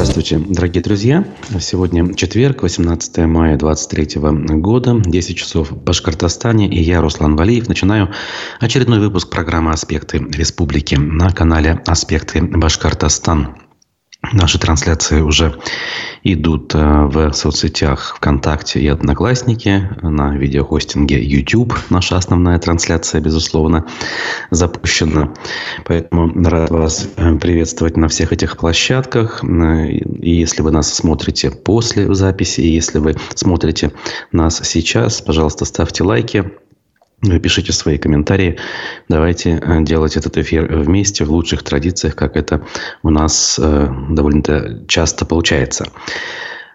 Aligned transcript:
Здравствуйте, 0.00 0.38
дорогие 0.38 0.82
друзья. 0.82 1.26
Сегодня 1.60 2.14
четверг, 2.14 2.62
18 2.62 3.18
мая 3.26 3.58
2023 3.58 4.58
года, 4.58 4.98
10 4.98 5.36
часов 5.36 5.72
в 5.72 5.76
Башкортостане, 5.76 6.70
и 6.70 6.82
я, 6.82 7.02
Руслан 7.02 7.36
Валиев, 7.36 7.68
начинаю 7.68 8.08
очередной 8.60 8.98
выпуск 8.98 9.28
программы 9.28 9.72
«Аспекты 9.72 10.16
республики» 10.16 10.94
на 10.94 11.30
канале 11.32 11.82
«Аспекты 11.86 12.40
Башкортостан». 12.40 13.56
Наши 14.32 14.58
трансляции 14.58 15.20
уже 15.20 15.58
идут 16.22 16.74
э, 16.74 16.78
в 16.78 17.32
соцсетях 17.32 18.14
ВКонтакте 18.16 18.78
и 18.78 18.86
Одноклассники, 18.86 19.88
на 20.02 20.36
видеохостинге 20.36 21.20
YouTube. 21.20 21.74
Наша 21.90 22.16
основная 22.16 22.60
трансляция, 22.60 23.20
безусловно, 23.20 23.86
запущена. 24.50 25.34
Поэтому 25.84 26.32
рад 26.48 26.70
вас 26.70 27.08
э, 27.16 27.34
приветствовать 27.36 27.96
на 27.96 28.06
всех 28.06 28.32
этих 28.32 28.56
площадках. 28.56 29.42
Э, 29.42 29.88
и 29.88 30.30
если 30.30 30.62
вы 30.62 30.70
нас 30.70 30.94
смотрите 30.94 31.50
после 31.50 32.14
записи, 32.14 32.60
и 32.60 32.68
если 32.68 33.00
вы 33.00 33.16
смотрите 33.34 33.90
нас 34.30 34.60
сейчас, 34.62 35.20
пожалуйста, 35.22 35.64
ставьте 35.64 36.04
лайки, 36.04 36.52
Пишите 37.22 37.72
свои 37.72 37.98
комментарии. 37.98 38.58
Давайте 39.08 39.50
э, 39.50 39.82
делать 39.82 40.16
этот 40.16 40.38
эфир 40.38 40.66
вместе 40.66 41.24
в 41.24 41.30
лучших 41.30 41.62
традициях, 41.62 42.16
как 42.16 42.34
это 42.34 42.62
у 43.02 43.10
нас 43.10 43.58
э, 43.62 43.88
довольно 44.08 44.86
часто 44.86 45.26
получается. 45.26 45.88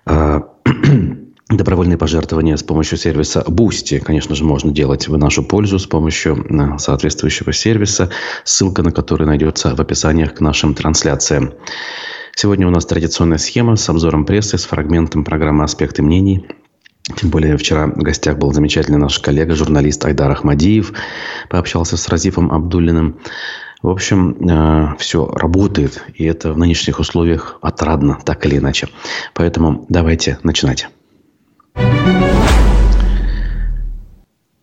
А, 0.05 0.43
добровольные 1.49 1.97
пожертвования 1.97 2.57
с 2.57 2.63
помощью 2.63 2.99
сервиса 2.99 3.43
Boosty, 3.47 3.99
конечно 3.99 4.35
же, 4.35 4.43
можно 4.43 4.71
делать 4.71 5.07
в 5.07 5.17
нашу 5.17 5.43
пользу 5.43 5.79
с 5.79 5.87
помощью 5.87 6.45
э, 6.47 6.77
соответствующего 6.77 7.51
сервиса, 7.51 8.11
ссылка 8.43 8.83
на 8.83 8.91
который 8.91 9.25
найдется 9.25 9.75
в 9.75 9.81
описаниях 9.81 10.35
к 10.35 10.41
нашим 10.41 10.75
трансляциям. 10.75 11.53
Сегодня 12.35 12.67
у 12.67 12.71
нас 12.71 12.85
традиционная 12.85 13.39
схема 13.39 13.77
с 13.77 13.89
обзором 13.89 14.25
прессы, 14.25 14.59
с 14.59 14.65
фрагментом 14.65 15.23
программы 15.23 15.63
«Аспекты 15.63 16.03
мнений», 16.03 16.45
тем 17.13 17.29
более 17.29 17.55
вчера 17.57 17.85
в 17.85 18.01
гостях 18.01 18.37
был 18.37 18.51
замечательный 18.51 18.97
наш 18.97 19.19
коллега, 19.19 19.53
журналист 19.53 20.03
Айдар 20.05 20.31
Ахмадиев. 20.31 20.91
Пообщался 21.49 21.97
с 21.97 22.09
Разифом 22.09 22.51
Абдуллиным. 22.51 23.19
В 23.83 23.89
общем, 23.89 24.35
э, 24.49 24.95
все 24.97 25.27
работает, 25.27 26.03
и 26.15 26.25
это 26.25 26.53
в 26.53 26.57
нынешних 26.57 26.99
условиях 26.99 27.59
отрадно, 27.61 28.17
так 28.25 28.43
или 28.47 28.57
иначе. 28.57 28.89
Поэтому 29.35 29.85
давайте 29.89 30.39
начинать. 30.41 30.87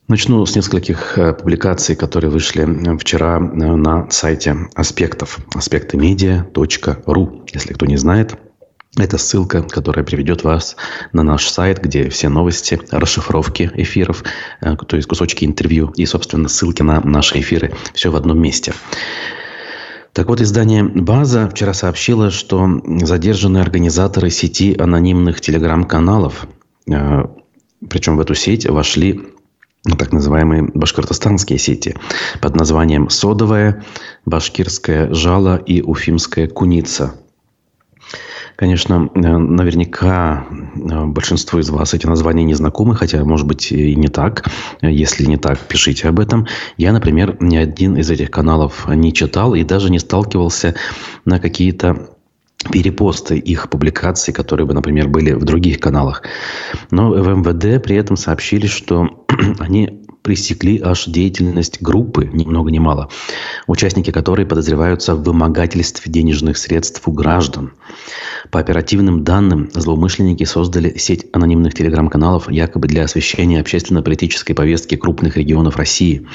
Начну 0.08 0.44
с 0.44 0.56
нескольких 0.56 1.16
э, 1.16 1.34
публикаций, 1.34 1.94
которые 1.94 2.30
вышли 2.30 2.96
вчера 2.98 3.36
э, 3.36 3.40
на 3.40 4.10
сайте 4.10 4.56
аспектов. 4.74 5.38
аспектымедиа.ру, 5.54 7.44
если 7.52 7.74
кто 7.74 7.86
не 7.86 7.96
знает– 7.96 8.36
это 8.98 9.16
ссылка, 9.16 9.62
которая 9.62 10.04
приведет 10.04 10.44
вас 10.44 10.76
на 11.12 11.22
наш 11.22 11.48
сайт, 11.48 11.82
где 11.82 12.10
все 12.10 12.28
новости, 12.28 12.78
расшифровки 12.90 13.70
эфиров, 13.74 14.22
э, 14.60 14.76
то 14.76 14.96
есть 14.96 15.08
кусочки 15.08 15.46
интервью 15.46 15.92
и, 15.96 16.04
собственно, 16.04 16.48
ссылки 16.48 16.82
на 16.82 17.00
наши 17.00 17.40
эфиры. 17.40 17.74
Все 17.94 18.10
в 18.10 18.16
одном 18.16 18.38
месте. 18.38 18.74
Так 20.12 20.28
вот, 20.28 20.42
издание 20.42 20.84
«База» 20.84 21.48
вчера 21.48 21.72
сообщило, 21.72 22.30
что 22.30 22.68
задержаны 23.00 23.58
организаторы 23.58 24.28
сети 24.28 24.76
анонимных 24.78 25.40
телеграм-каналов. 25.40 26.46
Э, 26.86 27.24
Причем 27.88 28.18
в 28.18 28.20
эту 28.20 28.34
сеть 28.34 28.66
вошли 28.68 29.22
так 29.98 30.12
называемые 30.12 30.64
башкортостанские 30.74 31.58
сети 31.58 31.96
под 32.42 32.56
названием 32.56 33.08
«Содовая», 33.08 33.84
«Башкирская 34.26 35.14
жало» 35.14 35.56
и 35.56 35.80
«Уфимская 35.80 36.46
куница». 36.46 37.14
Конечно, 38.62 39.10
э, 39.12 39.18
наверняка 39.18 40.46
э, 40.48 41.05
большинству 41.06 41.58
из 41.58 41.68
вас 41.68 41.94
эти 41.94 42.06
названия 42.06 42.44
не 42.44 42.55
знакомы, 42.55 42.94
хотя, 42.94 43.24
может 43.24 43.44
быть, 43.44 43.72
и 43.72 43.96
не 43.96 44.06
так. 44.06 44.48
Если 44.82 45.24
не 45.24 45.36
так, 45.36 45.58
пишите 45.58 46.06
об 46.06 46.20
этом. 46.20 46.47
Я, 46.76 46.92
например, 46.92 47.37
ни 47.41 47.56
один 47.56 47.97
из 47.97 48.09
этих 48.09 48.31
каналов 48.31 48.87
не 48.87 49.12
читал 49.12 49.56
и 49.56 49.64
даже 49.64 49.91
не 49.91 49.98
сталкивался 49.98 50.76
на 51.25 51.41
какие-то 51.41 52.10
перепосты 52.70 53.37
их 53.37 53.69
публикаций, 53.69 54.32
которые 54.32 54.64
бы, 54.64 54.75
например, 54.75 55.08
были 55.08 55.32
в 55.32 55.44
других 55.44 55.81
каналах. 55.81 56.22
Но 56.92 57.10
в 57.10 57.28
МВД 57.28 57.82
при 57.82 57.97
этом 57.97 58.16
сообщили, 58.16 58.69
что 58.69 59.25
они 59.58 60.01
пресекли 60.22 60.81
аж 60.81 61.06
деятельность 61.06 61.83
группы, 61.83 62.28
ни 62.33 62.44
много 62.44 62.71
ни 62.71 62.78
мало, 62.78 63.10
участники 63.66 64.10
которой 64.10 64.47
подозреваются 64.47 65.15
в 65.15 65.22
вымогательстве 65.22 66.10
денежных 66.10 66.56
средств 66.56 67.06
у 67.06 67.12
граждан. 67.12 67.72
По 68.50 68.61
оперативным 68.61 69.25
данным, 69.25 69.71
злоумышленники 69.72 70.44
создали 70.44 70.97
сеть 70.97 71.27
анонимных 71.32 71.75
телеграм-каналов 71.75 72.50
якобы 72.50 72.88
для 72.88 73.05
освещения 73.05 73.61
общественно-политической 73.61 74.55
повестки 74.55 74.97
крупных 74.97 75.37
регионов 75.37 75.77
России. 75.77 76.27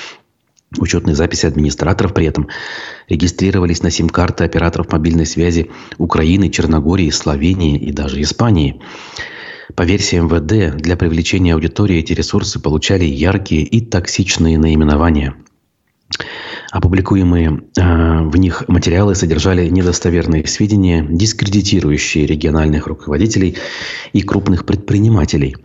Учетные 0.77 1.15
записи 1.15 1.45
администраторов 1.45 2.13
при 2.13 2.25
этом 2.25 2.49
регистрировались 3.07 3.83
на 3.83 3.89
сим-карты 3.89 4.43
операторов 4.43 4.91
мобильной 4.91 5.25
связи 5.25 5.71
Украины, 5.97 6.49
Черногории, 6.49 7.09
Словении 7.09 7.77
и 7.77 7.93
даже 7.93 8.21
Испании. 8.21 8.81
По 9.75 9.83
версии 9.83 10.17
МВД, 10.17 10.77
для 10.81 10.95
привлечения 10.95 11.53
аудитории 11.53 11.97
эти 11.97 12.13
ресурсы 12.13 12.59
получали 12.59 13.03
яркие 13.03 13.63
и 13.63 13.81
токсичные 13.81 14.57
наименования. 14.57 15.35
Опубликуемые 16.71 17.63
э, 17.77 18.21
в 18.23 18.37
них 18.37 18.63
материалы 18.67 19.15
содержали 19.15 19.67
недостоверные 19.67 20.47
сведения, 20.47 21.05
дискредитирующие 21.09 22.25
региональных 22.25 22.87
руководителей 22.87 23.57
и 24.13 24.21
крупных 24.21 24.65
предпринимателей. 24.65 25.55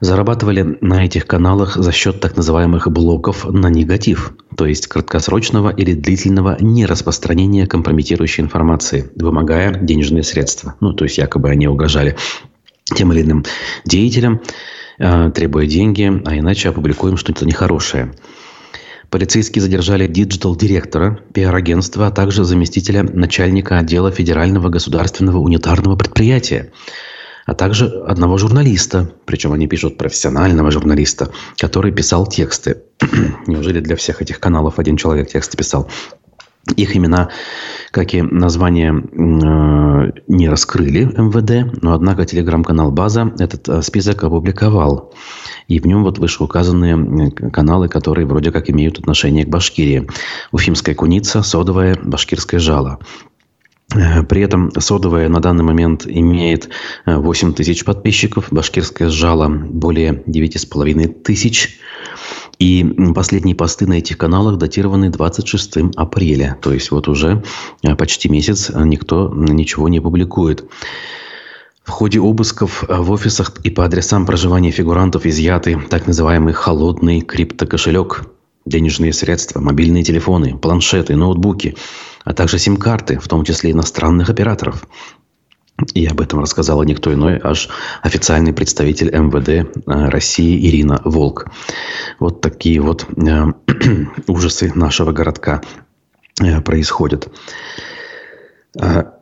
Зарабатывали 0.00 0.78
на 0.80 1.04
этих 1.04 1.26
каналах 1.26 1.76
за 1.76 1.92
счет 1.92 2.20
так 2.20 2.36
называемых 2.36 2.88
блоков 2.88 3.44
на 3.44 3.68
негатив, 3.68 4.32
то 4.56 4.64
есть 4.64 4.86
краткосрочного 4.86 5.70
или 5.70 5.92
длительного 5.92 6.56
нераспространения 6.60 7.66
компрометирующей 7.66 8.44
информации, 8.44 9.10
вымогая 9.16 9.74
денежные 9.74 10.22
средства. 10.22 10.76
Ну, 10.80 10.92
то 10.92 11.04
есть 11.04 11.18
якобы 11.18 11.50
они 11.50 11.66
угрожали 11.66 12.16
тем 12.94 13.12
или 13.12 13.22
иным 13.22 13.44
деятелям, 13.84 14.42
э, 14.98 15.30
требуя 15.34 15.66
деньги, 15.66 16.22
а 16.24 16.38
иначе 16.38 16.68
опубликуем 16.68 17.16
что-то 17.16 17.46
нехорошее. 17.46 18.12
Полицейские 19.10 19.62
задержали 19.62 20.06
digital 20.06 20.53
-директора 20.53 21.20
пиар-агентства, 21.32 22.08
а 22.08 22.10
также 22.10 22.44
заместителя 22.44 23.02
начальника 23.02 23.78
отдела 23.78 24.10
Федерального 24.10 24.68
государственного 24.68 25.38
унитарного 25.38 25.96
предприятия, 25.96 26.72
а 27.46 27.54
также 27.54 27.86
одного 27.86 28.36
журналиста, 28.36 29.10
причем 29.24 29.54
они 29.54 29.66
пишут 29.66 29.96
профессионального 29.96 30.70
журналиста, 30.70 31.30
который 31.56 31.90
писал 31.90 32.26
тексты. 32.26 32.82
Неужели 33.46 33.80
для 33.80 33.96
всех 33.96 34.20
этих 34.20 34.40
каналов 34.40 34.78
один 34.78 34.98
человек 34.98 35.28
тексты 35.28 35.56
писал? 35.56 35.88
Их 36.76 36.96
имена, 36.96 37.30
как 37.90 38.14
и 38.14 38.22
название, 38.22 38.92
э, 38.92 40.12
не 40.26 40.48
раскрыли 40.48 41.04
МВД, 41.04 41.80
но 41.82 41.94
однако 41.94 42.24
телеграм-канал 42.24 42.90
«База» 42.90 43.32
этот 43.38 43.68
э, 43.68 43.82
список 43.82 44.24
опубликовал. 44.24 45.14
И 45.66 45.80
в 45.80 45.86
нем 45.86 46.02
вот 46.02 46.18
вышеуказанные 46.18 47.30
каналы, 47.30 47.88
которые 47.88 48.26
вроде 48.26 48.50
как 48.52 48.70
имеют 48.70 48.98
отношение 48.98 49.44
к 49.44 49.48
Башкирии. 49.48 50.08
Уфимская 50.52 50.94
куница, 50.94 51.42
содовая, 51.42 51.96
башкирское 52.02 52.60
жало. 52.60 52.98
Э, 53.94 54.22
при 54.22 54.42
этом 54.42 54.70
содовая 54.78 55.28
на 55.28 55.40
данный 55.40 55.64
момент 55.64 56.06
имеет 56.06 56.68
8 57.06 57.54
тысяч 57.54 57.84
подписчиков, 57.84 58.48
башкирское 58.50 59.08
жало 59.08 59.48
более 59.48 60.22
9,5 60.26 61.22
тысяч. 61.22 61.78
И 62.58 62.84
последние 63.14 63.54
посты 63.54 63.86
на 63.86 63.94
этих 63.94 64.18
каналах 64.18 64.58
датированы 64.58 65.10
26 65.10 65.76
апреля. 65.94 66.58
То 66.60 66.72
есть 66.72 66.90
вот 66.90 67.06
уже 67.06 67.44
э, 67.82 67.94
почти 67.94 68.28
месяц 68.28 68.70
э, 68.70 68.82
никто 68.84 69.32
ничего 69.32 69.88
не 69.88 70.00
публикует. 70.00 70.68
В 71.84 71.90
ходе 71.90 72.20
обысков 72.20 72.84
э, 72.88 72.96
в 72.96 73.12
офисах 73.12 73.52
и 73.62 73.70
по 73.70 73.84
адресам 73.84 74.26
проживания 74.26 74.72
фигурантов 74.72 75.24
изъяты 75.24 75.80
так 75.88 76.08
называемый 76.08 76.52
холодный 76.52 77.20
криптокошелек, 77.20 78.24
денежные 78.66 79.12
средства, 79.12 79.60
мобильные 79.60 80.02
телефоны, 80.02 80.58
планшеты, 80.58 81.14
ноутбуки, 81.14 81.76
а 82.24 82.34
также 82.34 82.58
сим-карты, 82.58 83.18
в 83.20 83.28
том 83.28 83.44
числе 83.44 83.70
иностранных 83.70 84.30
операторов. 84.30 84.84
И 85.94 86.06
об 86.06 86.20
этом 86.20 86.40
рассказала 86.40 86.82
никто 86.82 87.12
иной, 87.12 87.40
аж 87.42 87.68
официальный 88.02 88.52
представитель 88.52 89.10
МВД 89.10 89.48
э, 89.48 89.64
России 89.86 90.66
Ирина 90.68 91.00
Волк. 91.04 91.46
Вот 92.18 92.40
такие 92.40 92.80
вот 92.80 93.06
э, 93.16 93.52
ужасы 94.26 94.72
нашего 94.74 95.12
городка 95.12 95.62
э, 96.42 96.60
происходят. 96.62 97.28
А, 98.80 99.14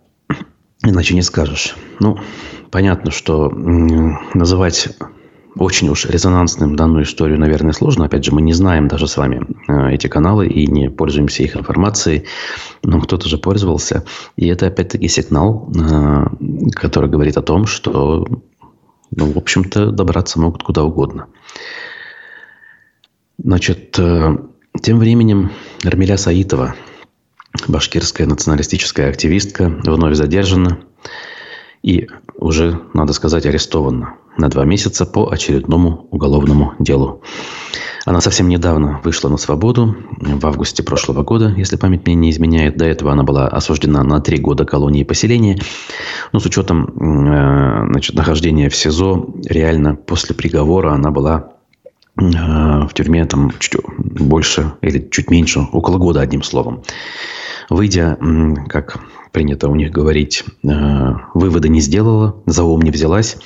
иначе 0.82 1.14
не 1.14 1.22
скажешь. 1.22 1.76
Ну, 2.00 2.18
понятно, 2.70 3.10
что 3.10 3.50
называть 3.50 4.88
очень 5.58 5.88
уж 5.88 6.04
резонансным 6.06 6.76
данную 6.76 7.04
историю, 7.04 7.38
наверное, 7.38 7.72
сложно. 7.72 8.04
Опять 8.04 8.24
же, 8.24 8.32
мы 8.32 8.42
не 8.42 8.52
знаем 8.52 8.88
даже 8.88 9.08
с 9.08 9.16
вами 9.16 9.46
э, 9.68 9.94
эти 9.94 10.06
каналы 10.06 10.46
и 10.46 10.66
не 10.66 10.90
пользуемся 10.90 11.42
их 11.42 11.56
информацией. 11.56 12.24
Но 12.82 13.00
кто-то 13.00 13.28
же 13.28 13.38
пользовался. 13.38 14.04
И 14.36 14.46
это, 14.48 14.66
опять-таки, 14.66 15.08
сигнал, 15.08 15.72
э, 15.74 16.26
который 16.72 17.08
говорит 17.08 17.38
о 17.38 17.42
том, 17.42 17.66
что, 17.66 18.26
ну, 19.10 19.32
в 19.32 19.38
общем-то, 19.38 19.90
добраться 19.92 20.38
могут 20.38 20.62
куда 20.62 20.84
угодно. 20.84 21.26
Значит, 23.38 23.98
э, 23.98 24.36
тем 24.82 24.98
временем 24.98 25.52
Армиля 25.84 26.18
Саитова, 26.18 26.74
башкирская 27.66 28.26
националистическая 28.26 29.08
активистка, 29.08 29.68
вновь 29.84 30.16
задержана 30.16 30.80
и 31.86 32.08
уже, 32.36 32.80
надо 32.94 33.12
сказать, 33.12 33.46
арестована 33.46 34.14
на 34.36 34.48
два 34.48 34.64
месяца 34.64 35.06
по 35.06 35.30
очередному 35.30 36.08
уголовному 36.10 36.74
делу. 36.80 37.22
Она 38.04 38.20
совсем 38.20 38.48
недавно 38.48 39.00
вышла 39.04 39.28
на 39.28 39.36
свободу, 39.36 39.96
в 40.18 40.46
августе 40.46 40.82
прошлого 40.82 41.22
года, 41.22 41.54
если 41.56 41.76
память 41.76 42.04
мне 42.04 42.16
не 42.16 42.30
изменяет. 42.30 42.76
До 42.76 42.84
этого 42.84 43.12
она 43.12 43.22
была 43.22 43.46
осуждена 43.46 44.02
на 44.02 44.20
три 44.20 44.38
года 44.38 44.64
колонии 44.64 45.04
поселения. 45.04 45.58
Но 46.32 46.40
с 46.40 46.46
учетом 46.46 46.86
э, 46.86 47.86
значит, 47.92 48.16
нахождения 48.16 48.68
в 48.68 48.76
СИЗО, 48.76 49.34
реально 49.44 49.94
после 49.94 50.34
приговора 50.34 50.92
она 50.92 51.12
была 51.12 51.52
э, 52.16 52.22
в 52.22 52.90
тюрьме 52.94 53.24
там 53.26 53.52
чуть 53.60 53.76
больше 53.96 54.72
или 54.82 55.08
чуть 55.08 55.30
меньше, 55.30 55.60
около 55.72 55.98
года, 55.98 56.20
одним 56.20 56.42
словом. 56.42 56.82
Выйдя, 57.68 58.18
как 58.68 58.98
принято 59.32 59.68
у 59.68 59.74
них 59.74 59.90
говорить, 59.90 60.44
э, 60.62 60.68
выводы 61.34 61.68
не 61.68 61.80
сделала, 61.80 62.42
за 62.46 62.64
ум 62.64 62.80
не 62.80 62.90
взялась 62.90 63.36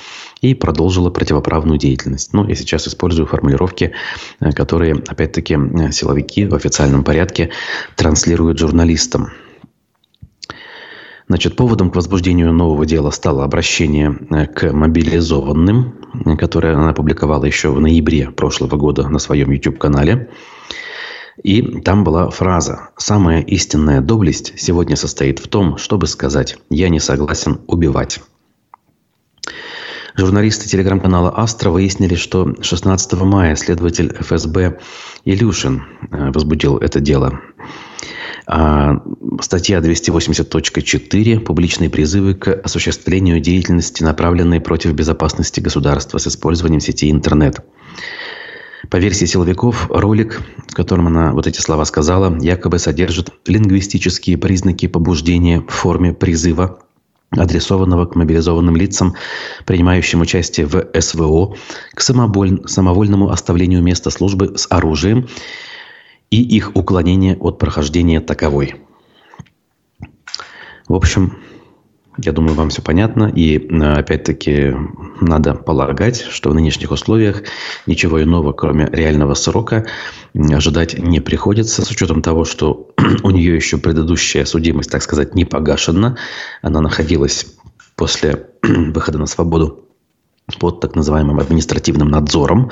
и 0.41 0.55
продолжила 0.55 1.11
противоправную 1.11 1.79
деятельность. 1.79 2.33
Ну, 2.33 2.47
я 2.47 2.55
сейчас 2.55 2.87
использую 2.87 3.27
формулировки, 3.27 3.93
э, 4.39 4.53
которые, 4.53 4.95
опять-таки, 4.95 5.55
э, 5.55 5.91
силовики 5.91 6.47
в 6.47 6.55
официальном 6.55 7.03
порядке 7.03 7.51
транслируют 7.97 8.59
журналистам. 8.59 9.31
Значит, 11.27 11.57
поводом 11.57 11.91
к 11.91 11.97
возбуждению 11.97 12.53
нового 12.53 12.87
дела 12.87 13.11
стало 13.11 13.45
обращение 13.45 14.13
к 14.55 14.73
мобилизованным, 14.73 16.37
которое 16.39 16.75
она 16.75 16.91
опубликовала 16.91 17.45
еще 17.45 17.71
в 17.71 17.81
ноябре 17.81 18.31
прошлого 18.31 18.77
года 18.77 19.09
на 19.09 19.19
своем 19.21 19.51
YouTube-канале. 19.51 20.29
И 21.43 21.63
там 21.81 22.05
была 22.05 22.31
фраза 22.31 22.91
«Самая 22.97 23.43
истинная 23.43 24.01
доблесть 24.01 24.53
сегодня 24.57 24.97
состоит 24.97 25.39
в 25.39 25.49
том, 25.49 25.79
чтобы 25.79 26.07
сказать 26.07 26.59
«я 26.71 26.89
не 26.89 27.01
согласен 27.01 27.61
убивать». 27.67 28.21
Журналисты 30.17 30.69
телеграм-канала 30.69 31.33
«Астра» 31.35 31.71
выяснили, 31.71 32.15
что 32.15 32.55
16 32.61 33.13
мая 33.23 33.55
следователь 33.57 34.15
ФСБ 34.19 34.81
Илюшин 35.25 35.85
э, 36.11 36.31
возбудил 36.33 36.77
это 36.79 37.01
дело. 37.01 37.41
А 38.47 39.01
статья 39.41 39.79
280.4 39.79 41.41
«Публичные 41.41 41.89
призывы 41.89 42.35
к 42.35 42.53
осуществлению 42.53 43.41
деятельности, 43.41 44.03
направленные 44.03 44.61
против 44.61 44.93
безопасности 44.93 45.61
государства 45.61 46.19
с 46.19 46.27
использованием 46.27 46.81
сети 46.81 47.11
интернет». 47.11 47.65
По 48.91 48.97
версии 48.97 49.25
силовиков, 49.25 49.89
ролик, 49.89 50.43
в 50.67 50.75
котором 50.75 51.07
она 51.07 51.33
вот 51.33 51.47
эти 51.47 51.61
слова 51.61 51.85
сказала, 51.85 52.37
якобы 52.41 52.81
содержит 52.81 53.31
лингвистические 53.47 54.37
признаки 54.37 54.89
побуждения 54.89 55.61
в 55.61 55.71
форме 55.71 56.13
призыва 56.13 56.81
адресованного 57.31 58.07
к 58.07 58.17
мобилизованным 58.17 58.75
лицам, 58.75 59.15
принимающим 59.65 60.21
участие 60.21 60.67
в 60.67 60.89
СВО, 61.01 61.55
к 61.95 62.01
самовольному 62.01 63.31
оставлению 63.31 63.81
места 63.81 64.11
службы 64.11 64.59
с 64.59 64.67
оружием 64.69 65.29
и 66.33 66.43
их 66.43 66.73
уклонение 66.75 67.37
от 67.37 67.59
прохождения 67.59 68.21
таковой. 68.21 68.75
В 70.89 70.95
общем, 70.95 71.39
я 72.25 72.33
думаю, 72.33 72.55
вам 72.55 72.71
все 72.71 72.83
понятно. 72.83 73.33
И 73.35 73.59
э, 73.59 73.93
опять-таки 73.93 74.75
надо 75.21 75.55
полагать, 75.55 76.21
что 76.23 76.51
в 76.51 76.55
нынешних 76.55 76.91
условиях 76.91 77.43
ничего 77.87 78.23
иного, 78.23 78.53
кроме 78.53 78.89
реального 78.91 79.35
срока, 79.35 79.87
ожидать 80.35 80.99
не 80.99 81.21
приходится, 81.21 81.85
с 81.85 81.91
учетом 81.91 82.23
того, 82.23 82.45
что 82.45 82.91
у 83.23 83.31
нее 83.31 83.55
еще 83.55 83.79
предыдущая 83.79 84.45
судимость, 84.45 84.91
так 84.91 85.03
сказать, 85.03 85.35
не 85.35 85.45
погашена. 85.45 86.17
Она 86.63 86.81
находилась 86.81 87.47
после 87.97 88.47
выхода 88.63 89.19
на 89.19 89.27
свободу 89.27 89.90
под 90.59 90.81
так 90.81 90.95
называемым 90.95 91.39
административным 91.39 92.09
надзором. 92.09 92.71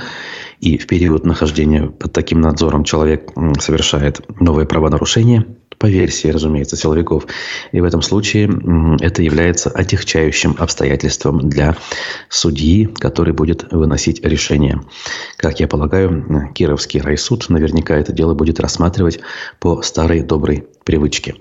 И 0.61 0.77
в 0.79 0.87
период 0.87 1.25
нахождения 1.25 1.87
под 1.87 2.13
таким 2.13 2.41
надзором 2.41 2.85
человек 2.85 3.31
совершает 3.61 4.21
новые 4.41 4.67
правонарушения– 4.67 5.47
по 5.79 5.87
версии, 5.87 6.29
разумеется, 6.29 6.77
силовиков. 6.77 7.27
И 7.73 7.81
в 7.81 7.85
этом 7.85 8.03
случае 8.03 8.51
это 9.01 9.23
является 9.23 9.71
отягчающим 9.71 10.57
обстоятельством 10.59 11.49
для 11.49 11.77
судьи, 12.29 12.87
который 12.87 13.33
будет 13.33 13.73
выносить 13.73 14.25
решение. 14.25 14.81
Как 15.37 15.61
я 15.61 15.69
полагаю, 15.69 16.51
Кировский 16.55 17.01
райсуд 17.01 17.49
наверняка 17.49 17.97
это 17.97 18.13
дело 18.13 18.35
будет 18.35 18.61
рассматривать 18.61 19.21
по 19.61 19.83
старой 19.83 20.23
доброй 20.23 20.67
привычке. 20.85 21.37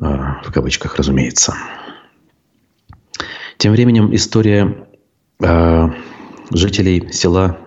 А, 0.00 0.42
в 0.42 0.52
кавычках, 0.52 0.96
разумеется. 0.96 1.54
Тем 3.58 3.72
временем 3.72 4.14
история 4.14 4.85
жителей 6.50 7.12
села 7.12 7.58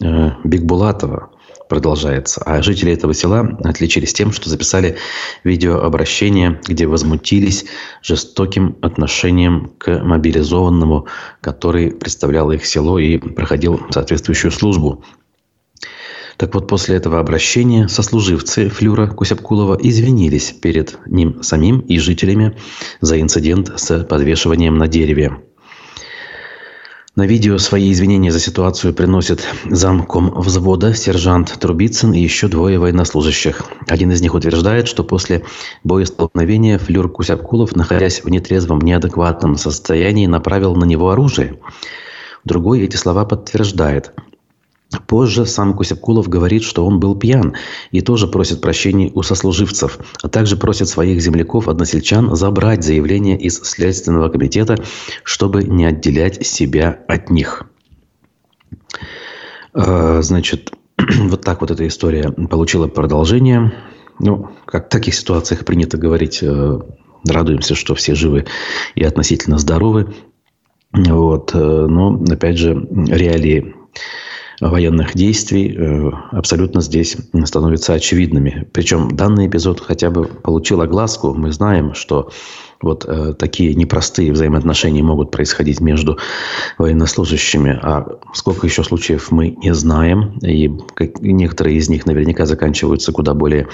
э, 0.00 0.30
Бигбулатова 0.44 1.30
продолжается. 1.68 2.42
А 2.44 2.62
жители 2.62 2.92
этого 2.92 3.14
села 3.14 3.58
отличились 3.62 4.12
тем, 4.12 4.32
что 4.32 4.48
записали 4.48 4.96
видеообращение, 5.44 6.60
где 6.66 6.86
возмутились 6.86 7.66
жестоким 8.02 8.76
отношением 8.82 9.72
к 9.78 10.02
мобилизованному, 10.02 11.06
который 11.40 11.92
представлял 11.92 12.50
их 12.50 12.64
село 12.66 12.98
и 12.98 13.18
проходил 13.18 13.80
соответствующую 13.90 14.50
службу. 14.50 15.04
Так 16.38 16.54
вот, 16.54 16.68
после 16.68 16.96
этого 16.96 17.18
обращения 17.18 17.88
сослуживцы 17.88 18.68
Флюра 18.68 19.08
Кусяпкулова 19.08 19.76
извинились 19.82 20.52
перед 20.52 20.96
ним 21.06 21.42
самим 21.42 21.80
и 21.80 21.98
жителями 21.98 22.56
за 23.00 23.20
инцидент 23.20 23.72
с 23.76 24.04
подвешиванием 24.04 24.78
на 24.78 24.86
дереве. 24.86 25.36
На 27.18 27.26
видео 27.26 27.58
свои 27.58 27.90
извинения 27.90 28.30
за 28.30 28.38
ситуацию 28.38 28.94
приносит 28.94 29.44
замком 29.68 30.40
взвода 30.40 30.94
сержант 30.94 31.52
Трубицын 31.58 32.12
и 32.12 32.20
еще 32.20 32.46
двое 32.46 32.78
военнослужащих. 32.78 33.64
Один 33.88 34.12
из 34.12 34.20
них 34.20 34.34
утверждает, 34.34 34.86
что 34.86 35.02
после 35.02 35.42
боестолкновения 35.82 36.78
Флюр 36.78 37.10
Кусяпкулов, 37.10 37.74
находясь 37.74 38.22
в 38.22 38.28
нетрезвом, 38.28 38.82
неадекватном 38.82 39.56
состоянии, 39.56 40.28
направил 40.28 40.76
на 40.76 40.84
него 40.84 41.10
оружие. 41.10 41.58
Другой 42.44 42.82
эти 42.82 42.94
слова 42.94 43.24
подтверждает– 43.24 44.12
Позже 45.06 45.44
сам 45.44 45.74
Кусякулов 45.74 46.28
говорит, 46.28 46.62
что 46.62 46.86
он 46.86 46.98
был 46.98 47.14
пьян 47.14 47.54
и 47.90 48.00
тоже 48.00 48.26
просит 48.26 48.62
прощения 48.62 49.10
у 49.14 49.22
сослуживцев, 49.22 49.98
а 50.22 50.28
также 50.28 50.56
просит 50.56 50.88
своих 50.88 51.20
земляков-односельчан 51.20 52.34
забрать 52.34 52.82
заявление 52.82 53.38
из 53.38 53.60
Следственного 53.62 54.30
комитета, 54.30 54.76
чтобы 55.24 55.64
не 55.64 55.84
отделять 55.84 56.46
себя 56.46 57.00
от 57.06 57.28
них. 57.28 57.64
А, 59.74 60.22
значит, 60.22 60.72
вот 61.18 61.42
так 61.42 61.60
вот 61.60 61.70
эта 61.70 61.86
история 61.86 62.30
получила 62.30 62.88
продолжение. 62.88 63.74
Ну, 64.18 64.50
как 64.64 64.86
в 64.86 64.88
таких 64.88 65.14
ситуациях 65.14 65.66
принято 65.66 65.98
говорить, 65.98 66.38
э, 66.42 66.80
радуемся, 67.28 67.74
что 67.74 67.94
все 67.94 68.14
живы 68.14 68.46
и 68.94 69.04
относительно 69.04 69.58
здоровы. 69.58 70.14
Вот. 70.92 71.54
Э, 71.54 71.58
но, 71.58 72.20
опять 72.30 72.56
же, 72.56 72.88
реалии 72.90 73.74
военных 74.60 75.14
действий 75.14 75.74
э, 75.76 76.10
абсолютно 76.32 76.80
здесь 76.80 77.16
становятся 77.44 77.94
очевидными. 77.94 78.68
Причем 78.72 79.14
данный 79.16 79.46
эпизод 79.46 79.80
хотя 79.80 80.10
бы 80.10 80.24
получил 80.24 80.80
огласку. 80.80 81.34
Мы 81.34 81.52
знаем, 81.52 81.94
что 81.94 82.30
вот 82.80 83.04
э, 83.06 83.34
такие 83.34 83.74
непростые 83.74 84.32
взаимоотношения 84.32 85.02
могут 85.02 85.30
происходить 85.30 85.80
между 85.80 86.18
военнослужащими. 86.76 87.78
А 87.82 88.18
сколько 88.34 88.66
еще 88.66 88.82
случаев 88.82 89.30
мы 89.30 89.50
не 89.50 89.74
знаем. 89.74 90.38
И 90.38 90.70
некоторые 91.20 91.76
из 91.76 91.88
них 91.88 92.06
наверняка 92.06 92.46
заканчиваются 92.46 93.12
куда 93.12 93.34
более 93.34 93.68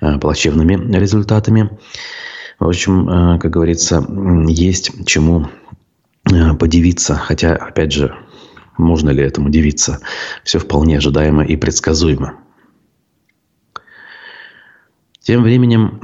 э, 0.00 0.18
плачевными 0.18 0.96
результатами. 0.96 1.70
В 2.58 2.66
общем, 2.66 3.38
как 3.38 3.52
говорится, 3.52 4.04
есть 4.48 5.06
чему 5.06 5.46
подивиться. 6.58 7.14
Хотя, 7.14 7.54
опять 7.54 7.92
же, 7.92 8.16
можно 8.78 9.10
ли 9.10 9.22
этому 9.22 9.48
удивиться? 9.48 10.00
Все 10.44 10.58
вполне 10.58 10.98
ожидаемо 10.98 11.44
и 11.44 11.56
предсказуемо. 11.56 12.34
Тем 15.20 15.42
временем, 15.42 16.00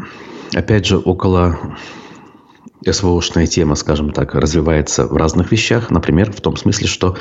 опять 0.52 0.84
же, 0.84 0.98
около 0.98 1.76
СВОшная 2.92 3.46
тема, 3.46 3.74
скажем 3.74 4.10
так, 4.12 4.34
развивается 4.34 5.06
в 5.06 5.16
разных 5.16 5.52
вещах. 5.52 5.90
Например, 5.90 6.32
в 6.32 6.40
том 6.40 6.56
смысле, 6.56 6.86
что 6.86 7.16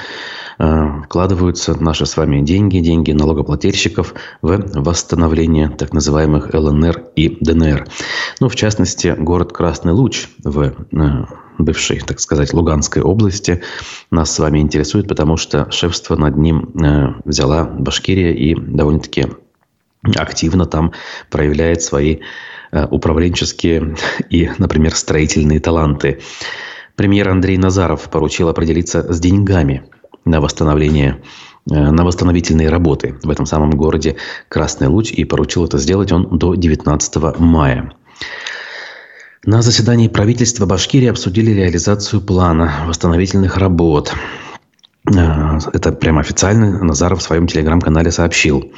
э, 0.60 1.01
вкладываются 1.05 1.75
наши 1.82 2.05
с 2.05 2.17
вами 2.17 2.41
деньги, 2.41 2.79
деньги 2.79 3.12
налогоплательщиков 3.12 4.13
в 4.41 4.63
восстановление 4.74 5.70
так 5.70 5.93
называемых 5.93 6.53
ЛНР 6.53 7.03
и 7.15 7.38
ДНР. 7.39 7.88
Ну, 8.39 8.50
в 8.50 8.55
частности, 8.55 9.15
город 9.17 9.53
Красный 9.53 9.93
Луч 9.93 10.27
в 10.43 10.62
э, 10.62 11.25
бывшей, 11.58 12.00
так 12.00 12.20
сказать, 12.20 12.53
Луганской 12.53 13.01
области 13.01 13.62
нас 14.12 14.32
с 14.32 14.39
вами 14.39 14.60
интересует, 14.60 15.08
потому 15.08 15.38
что 15.38 15.70
шефство 15.72 16.15
над 16.15 16.38
ним 16.38 16.72
э, 16.75 17.13
взяла 17.25 17.65
Башкирия 17.65 18.32
и 18.32 18.55
довольно-таки 18.55 19.27
активно 20.15 20.65
там 20.65 20.93
проявляет 21.29 21.81
свои 21.81 22.19
Э, 22.74 22.88
управленческие 22.89 23.95
и, 24.31 24.50
например, 24.57 24.95
строительные 24.95 25.60
таланты. 25.60 26.22
Премьер 26.95 27.29
Андрей 27.29 27.57
Назаров 27.57 28.10
поручил 28.10 28.50
определиться 28.50 29.13
с 29.13 29.19
деньгами 29.19 29.83
на 30.25 30.41
восстановление 30.41 31.22
э, 31.69 31.75
на 31.75 32.03
восстановительные 32.03 32.69
работы 32.69 33.15
в 33.22 33.29
этом 33.29 33.45
самом 33.45 33.69
городе 33.72 34.15
Красный 34.50 34.88
Луч 34.88 35.12
и 35.12 35.24
поручил 35.24 35.65
это 35.65 35.77
сделать 35.77 36.12
он 36.12 36.39
до 36.39 36.55
19 36.55 37.38
мая. 37.38 37.93
На 39.45 39.62
заседании 39.62 40.07
правительства 40.07 40.65
Башкирии 40.65 41.10
обсудили 41.10 41.51
реализацию 41.51 42.22
плана 42.22 42.74
восстановительных 42.88 43.57
работ. 43.57 44.15
Э, 45.15 45.60
это 45.74 45.91
прямо 45.91 46.22
официально 46.22 46.83
Назаров 46.83 47.19
в 47.19 47.22
своем 47.24 47.45
телеграм-канале 47.45 48.10
сообщил. 48.10 48.74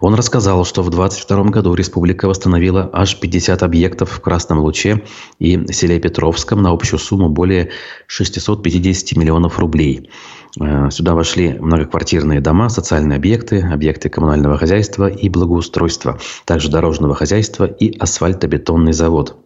Он 0.00 0.14
рассказал, 0.14 0.64
что 0.64 0.82
в 0.82 0.90
2022 0.90 1.44
году 1.50 1.74
республика 1.74 2.26
восстановила 2.26 2.88
аж 2.92 3.20
50 3.20 3.62
объектов 3.62 4.10
в 4.10 4.20
Красном 4.20 4.60
Луче 4.60 5.04
и 5.38 5.72
селе 5.72 6.00
Петровском 6.00 6.62
на 6.62 6.70
общую 6.70 6.98
сумму 6.98 7.28
более 7.28 7.70
650 8.06 9.16
миллионов 9.18 9.58
рублей. 9.58 10.10
Э, 10.58 10.90
сюда 10.90 11.14
вошли 11.14 11.52
многоквартирные 11.58 12.40
дома, 12.40 12.70
социальные 12.70 13.16
объекты, 13.16 13.60
объекты 13.60 14.08
коммунального 14.08 14.56
хозяйства 14.56 15.08
и 15.08 15.28
благоустройства, 15.28 16.18
также 16.46 16.70
дорожного 16.70 17.14
хозяйства 17.14 17.66
и 17.66 17.96
асфальтобетонный 17.98 18.94
завод. 18.94 19.36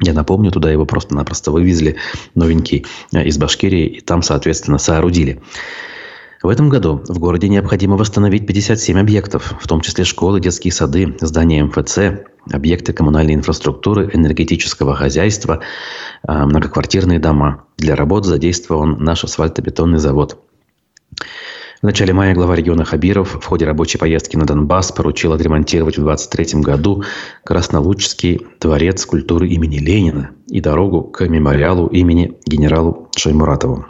Я 0.00 0.14
напомню, 0.14 0.50
туда 0.50 0.70
его 0.70 0.86
просто-напросто 0.86 1.52
вывезли 1.52 1.96
новенький 2.34 2.86
э, 3.12 3.24
из 3.24 3.36
Башкирии 3.36 3.86
и 3.86 4.00
там, 4.00 4.22
соответственно, 4.22 4.78
соорудили. 4.78 5.42
В 6.42 6.48
этом 6.48 6.68
году 6.68 7.02
в 7.06 7.18
городе 7.20 7.48
необходимо 7.48 7.96
восстановить 7.96 8.46
57 8.46 8.98
объектов, 8.98 9.54
в 9.60 9.68
том 9.68 9.80
числе 9.80 10.04
школы, 10.04 10.40
детские 10.40 10.72
сады, 10.72 11.16
здания 11.20 11.62
МФЦ, 11.62 12.24
объекты 12.50 12.92
коммунальной 12.92 13.34
инфраструктуры, 13.34 14.10
энергетического 14.12 14.96
хозяйства, 14.96 15.60
а, 16.26 16.44
многоквартирные 16.46 17.20
дома. 17.20 17.64
Для 17.76 17.94
работ 17.94 18.26
задействован 18.26 18.96
наш 18.98 19.22
асфальтобетонный 19.22 20.00
завод. 20.00 20.42
В 21.80 21.84
начале 21.84 22.12
мая 22.12 22.34
глава 22.34 22.56
региона 22.56 22.84
Хабиров 22.84 23.40
в 23.40 23.44
ходе 23.44 23.64
рабочей 23.64 23.98
поездки 23.98 24.36
на 24.36 24.44
Донбасс 24.44 24.90
поручил 24.90 25.32
отремонтировать 25.32 25.96
в 25.96 26.02
2023 26.02 26.60
году 26.60 27.04
Краснолучский 27.44 28.40
дворец 28.60 29.06
культуры 29.06 29.48
имени 29.48 29.78
Ленина 29.78 30.30
и 30.48 30.60
дорогу 30.60 31.02
к 31.02 31.24
мемориалу 31.28 31.86
имени 31.86 32.36
генералу 32.46 33.08
Шаймуратову. 33.16 33.86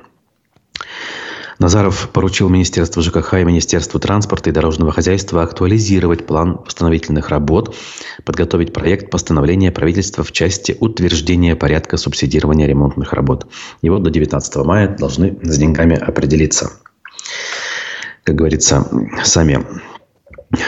Назаров 1.62 2.10
поручил 2.12 2.48
Министерству 2.48 3.02
ЖКХ 3.02 3.34
и 3.34 3.44
Министерству 3.44 4.00
транспорта 4.00 4.50
и 4.50 4.52
дорожного 4.52 4.90
хозяйства 4.90 5.44
актуализировать 5.44 6.26
план 6.26 6.60
восстановительных 6.64 7.28
работ, 7.28 7.76
подготовить 8.24 8.72
проект 8.72 9.10
постановления 9.10 9.70
правительства 9.70 10.24
в 10.24 10.32
части 10.32 10.76
утверждения 10.80 11.54
порядка 11.54 11.98
субсидирования 11.98 12.66
ремонтных 12.66 13.12
работ. 13.12 13.46
И 13.80 13.88
вот 13.88 14.02
до 14.02 14.10
19 14.10 14.56
мая 14.56 14.88
должны 14.88 15.38
с 15.40 15.56
деньгами 15.56 15.96
определиться. 15.96 16.72
Как 18.24 18.34
говорится, 18.34 18.84
сами 19.22 19.64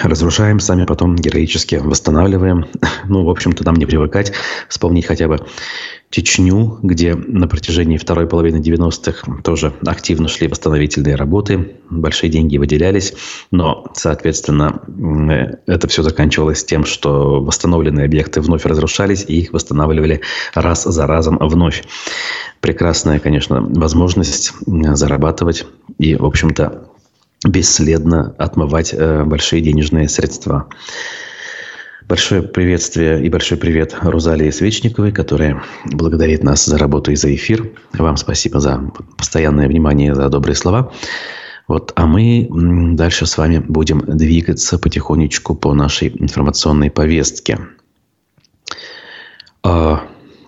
разрушаем, 0.04 0.60
сами 0.60 0.84
потом 0.86 1.16
героически 1.16 1.76
восстанавливаем. 1.76 2.66
Ну, 3.06 3.22
в 3.22 3.28
общем-то, 3.28 3.66
нам 3.66 3.74
не 3.74 3.84
привыкать. 3.84 4.32
Вспомнить 4.68 5.04
хотя 5.04 5.28
бы 5.28 5.38
Чечню, 6.14 6.78
где 6.80 7.16
на 7.16 7.48
протяжении 7.48 7.98
второй 7.98 8.28
половины 8.28 8.58
90-х 8.58 9.42
тоже 9.42 9.72
активно 9.84 10.28
шли 10.28 10.46
восстановительные 10.46 11.16
работы, 11.16 11.72
большие 11.90 12.30
деньги 12.30 12.56
выделялись, 12.56 13.14
но, 13.50 13.84
соответственно, 13.94 14.80
это 15.66 15.88
все 15.88 16.04
заканчивалось 16.04 16.64
тем, 16.64 16.84
что 16.84 17.42
восстановленные 17.42 18.04
объекты 18.04 18.40
вновь 18.40 18.64
разрушались 18.64 19.24
и 19.26 19.40
их 19.40 19.52
восстанавливали 19.52 20.20
раз 20.54 20.84
за 20.84 21.04
разом 21.08 21.36
вновь. 21.40 21.82
Прекрасная, 22.60 23.18
конечно, 23.18 23.60
возможность 23.60 24.52
зарабатывать 24.66 25.66
и, 25.98 26.14
в 26.14 26.26
общем-то, 26.26 26.90
бесследно 27.44 28.36
отмывать 28.38 28.94
э, 28.94 29.24
большие 29.24 29.62
денежные 29.62 30.08
средства. 30.08 30.68
Большое 32.14 32.42
приветствие 32.42 33.26
и 33.26 33.28
большой 33.28 33.58
привет 33.58 33.96
Розалии 34.00 34.48
Свечниковой, 34.50 35.10
которая 35.10 35.64
благодарит 35.84 36.44
нас 36.44 36.64
за 36.64 36.78
работу 36.78 37.10
и 37.10 37.16
за 37.16 37.34
эфир. 37.34 37.72
Вам 37.92 38.16
спасибо 38.16 38.60
за 38.60 38.88
постоянное 39.18 39.66
внимание, 39.66 40.14
за 40.14 40.28
добрые 40.28 40.54
слова. 40.54 40.92
Вот, 41.66 41.92
а 41.96 42.06
мы 42.06 42.46
дальше 42.94 43.26
с 43.26 43.36
вами 43.36 43.58
будем 43.58 43.98
двигаться 44.06 44.78
потихонечку 44.78 45.56
по 45.56 45.74
нашей 45.74 46.16
информационной 46.16 46.88
повестке. 46.88 47.58
А, 49.64 50.04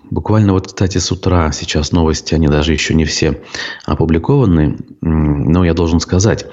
буквально 0.09 0.53
вот, 0.53 0.69
кстати, 0.69 0.99
с 0.99 1.11
утра 1.11 1.51
сейчас 1.51 1.91
новости, 1.91 2.33
они 2.33 2.47
даже 2.47 2.75
еще 2.75 2.95
не 2.95 3.07
все 3.07 3.43
опубликованы, 3.85 4.79
но 5.01 5.65
я 5.65 5.75
должен 5.75 5.99
сказать, 5.99 6.47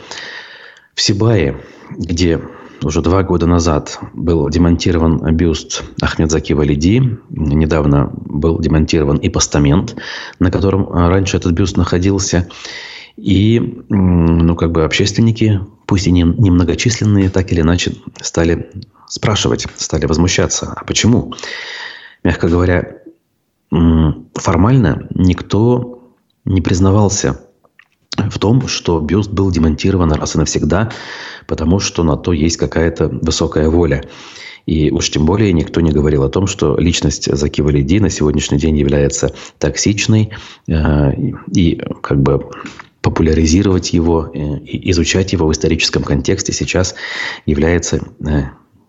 в 0.96 1.02
Сибае, 1.04 1.62
где 1.92 2.42
уже 2.86 3.02
два 3.02 3.24
года 3.24 3.46
назад 3.46 4.00
был 4.14 4.50
демонтирован 4.50 5.36
бюст 5.36 5.84
Ахмедзаки 6.02 6.54
Валиди. 6.54 7.18
Недавно 7.30 8.12
был 8.14 8.60
демонтирован 8.60 9.18
и 9.18 9.30
постамент, 9.30 9.96
на 10.40 10.52
котором 10.52 10.90
а, 10.92 11.10
раньше 11.10 11.38
этот 11.38 11.54
бюст 11.54 11.78
находился. 11.78 12.50
И, 13.16 13.84
ну, 13.90 14.56
как 14.56 14.72
бы 14.72 14.84
общественники, 14.84 15.62
пусть 15.86 16.08
и 16.08 16.12
не, 16.12 16.24
немногочисленные, 16.24 17.30
так 17.30 17.52
или 17.52 17.62
иначе 17.62 17.96
стали 18.22 18.72
спрашивать, 19.08 19.68
стали 19.76 20.06
возмущаться. 20.06 20.74
А 20.76 20.84
почему? 20.84 21.34
Мягко 22.24 22.48
говоря, 22.48 22.98
формально 23.70 25.08
никто 25.14 26.04
не 26.46 26.62
признавался 26.62 27.40
в 28.18 28.38
том, 28.40 28.68
что 28.68 29.00
бюст 29.00 29.32
был 29.32 29.52
демонтирован 29.52 30.12
раз 30.12 30.36
и 30.36 30.38
навсегда, 30.38 30.92
потому 31.48 31.80
что 31.80 32.04
на 32.04 32.18
то 32.18 32.34
есть 32.34 32.58
какая-то 32.58 33.10
высокая 33.10 33.70
воля. 33.70 34.04
И 34.66 34.92
уж 34.92 35.10
тем 35.10 35.26
более 35.26 35.52
никто 35.52 35.82
не 35.82 35.92
говорил 35.92 36.24
о 36.24 36.30
том, 36.30 36.48
что 36.48 36.78
личность 36.78 37.26
Заки 37.26 37.62
Валиди 37.62 38.00
на 38.00 38.10
сегодняшний 38.10 38.58
день 38.58 38.78
является 38.78 39.34
токсичной 39.60 40.32
э, 40.68 41.12
и 41.54 41.82
как 42.02 42.22
бы 42.22 42.50
популяризировать 43.02 43.92
его, 43.92 44.32
э, 44.34 44.40
изучать 44.64 45.34
его 45.34 45.48
в 45.48 45.52
историческом 45.52 46.04
контексте 46.04 46.54
сейчас 46.54 46.96
является 47.46 47.98
э, 48.26 48.44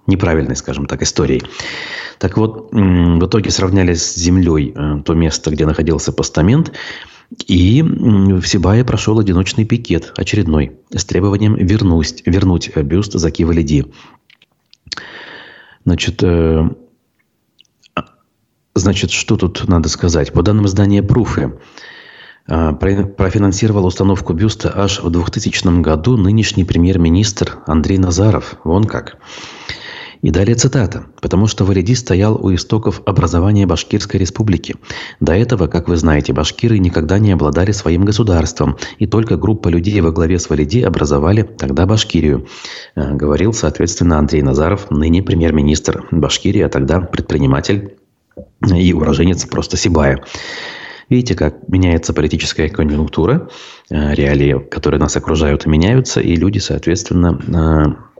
неправильной, 0.06 0.54
скажем 0.54 0.86
так, 0.86 1.02
историей. 1.02 1.42
Так 2.18 2.36
вот, 2.36 2.68
в 2.70 3.26
итоге 3.26 3.50
сравняли 3.50 3.94
с 3.94 4.14
землей 4.14 4.72
то 5.04 5.14
место, 5.14 5.50
где 5.50 5.66
находился 5.66 6.12
постамент, 6.12 6.72
и 7.46 7.82
в 7.82 8.44
Сибае 8.46 8.84
прошел 8.84 9.18
одиночный 9.18 9.64
пикет, 9.64 10.12
очередной, 10.16 10.72
с 10.90 11.04
требованием 11.04 11.54
вернуть, 11.54 12.22
вернуть 12.26 12.74
бюст 12.76 13.12
Заки 13.12 13.44
Валиди. 13.44 13.86
Значит, 15.84 16.22
э, 16.22 16.68
значит, 18.74 19.10
что 19.10 19.36
тут 19.36 19.68
надо 19.68 19.88
сказать? 19.88 20.32
По 20.32 20.42
данным 20.42 20.66
издания 20.66 21.02
«Пруфы», 21.02 21.58
э, 22.48 22.72
профинансировал 22.72 23.86
установку 23.86 24.32
бюста 24.32 24.72
аж 24.74 25.00
в 25.00 25.10
2000 25.10 25.80
году 25.80 26.16
нынешний 26.16 26.64
премьер-министр 26.64 27.58
Андрей 27.66 27.98
Назаров. 27.98 28.56
Вон 28.64 28.84
как. 28.84 29.18
И 30.24 30.30
далее 30.30 30.54
цитата. 30.54 31.04
«Потому 31.20 31.46
что 31.46 31.66
Валиди 31.66 31.94
стоял 31.94 32.42
у 32.42 32.54
истоков 32.54 33.02
образования 33.04 33.66
Башкирской 33.66 34.18
республики. 34.18 34.74
До 35.20 35.34
этого, 35.34 35.66
как 35.66 35.86
вы 35.86 35.98
знаете, 35.98 36.32
башкиры 36.32 36.78
никогда 36.78 37.18
не 37.18 37.30
обладали 37.30 37.72
своим 37.72 38.06
государством, 38.06 38.78
и 38.98 39.06
только 39.06 39.36
группа 39.36 39.68
людей 39.68 40.00
во 40.00 40.12
главе 40.12 40.38
с 40.38 40.48
Валиди 40.48 40.80
образовали 40.80 41.42
тогда 41.42 41.84
Башкирию», 41.84 42.46
э, 42.96 43.12
говорил, 43.12 43.52
соответственно, 43.52 44.18
Андрей 44.18 44.40
Назаров, 44.40 44.90
ныне 44.90 45.22
премьер-министр 45.22 46.08
Башкирии, 46.10 46.62
а 46.62 46.70
тогда 46.70 47.02
предприниматель 47.02 47.98
и 48.66 48.94
уроженец 48.94 49.44
просто 49.44 49.76
Сибая. 49.76 50.24
Видите, 51.10 51.34
как 51.34 51.68
меняется 51.68 52.14
политическая 52.14 52.70
конъюнктура, 52.70 53.50
э, 53.90 54.14
реалии, 54.14 54.58
которые 54.70 55.00
нас 55.00 55.14
окружают, 55.18 55.66
меняются, 55.66 56.22
и 56.22 56.34
люди, 56.34 56.60
соответственно, 56.60 57.38
э, 57.46 58.13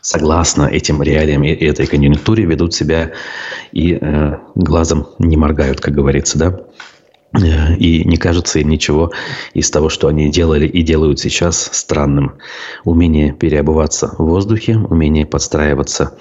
согласно 0.00 0.64
этим 0.64 1.02
реалиям 1.02 1.44
и 1.44 1.52
этой 1.52 1.86
конъюнктуре 1.86 2.44
ведут 2.44 2.74
себя 2.74 3.12
и 3.72 3.98
э, 4.00 4.38
глазом 4.54 5.08
не 5.18 5.36
моргают, 5.36 5.80
как 5.80 5.94
говорится, 5.94 6.38
да? 6.38 6.60
Э, 7.32 7.76
и 7.76 8.04
не 8.04 8.16
кажется 8.16 8.58
им 8.58 8.68
ничего 8.68 9.12
из 9.54 9.70
того, 9.70 9.88
что 9.88 10.08
они 10.08 10.30
делали 10.30 10.66
и 10.66 10.82
делают 10.82 11.20
сейчас, 11.20 11.70
странным. 11.72 12.38
Умение 12.84 13.32
переобуваться 13.32 14.14
в 14.18 14.24
воздухе, 14.24 14.76
умение 14.76 15.26
подстраиваться 15.26 16.16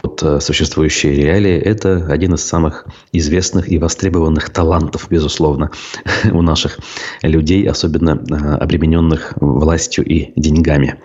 под 0.00 0.22
э, 0.22 0.40
существующие 0.40 1.14
реалии– 1.14 1.56
это 1.60 2.06
один 2.08 2.34
из 2.34 2.44
самых 2.44 2.86
известных 3.12 3.70
и 3.70 3.78
востребованных 3.78 4.50
талантов, 4.50 5.06
безусловно, 5.10 5.70
у 6.32 6.42
наших 6.42 6.78
людей, 7.22 7.68
особенно 7.68 8.10
э, 8.10 8.34
обремененных 8.56 9.34
властью 9.36 10.04
и 10.04 10.32
деньгами. 10.40 11.00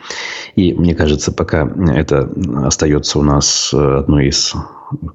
И 0.55 0.73
мне 0.73 0.95
кажется, 0.95 1.31
пока 1.31 1.69
это 1.93 2.31
остается 2.65 3.19
у 3.19 3.23
нас 3.23 3.73
одной 3.73 4.27
из 4.27 4.53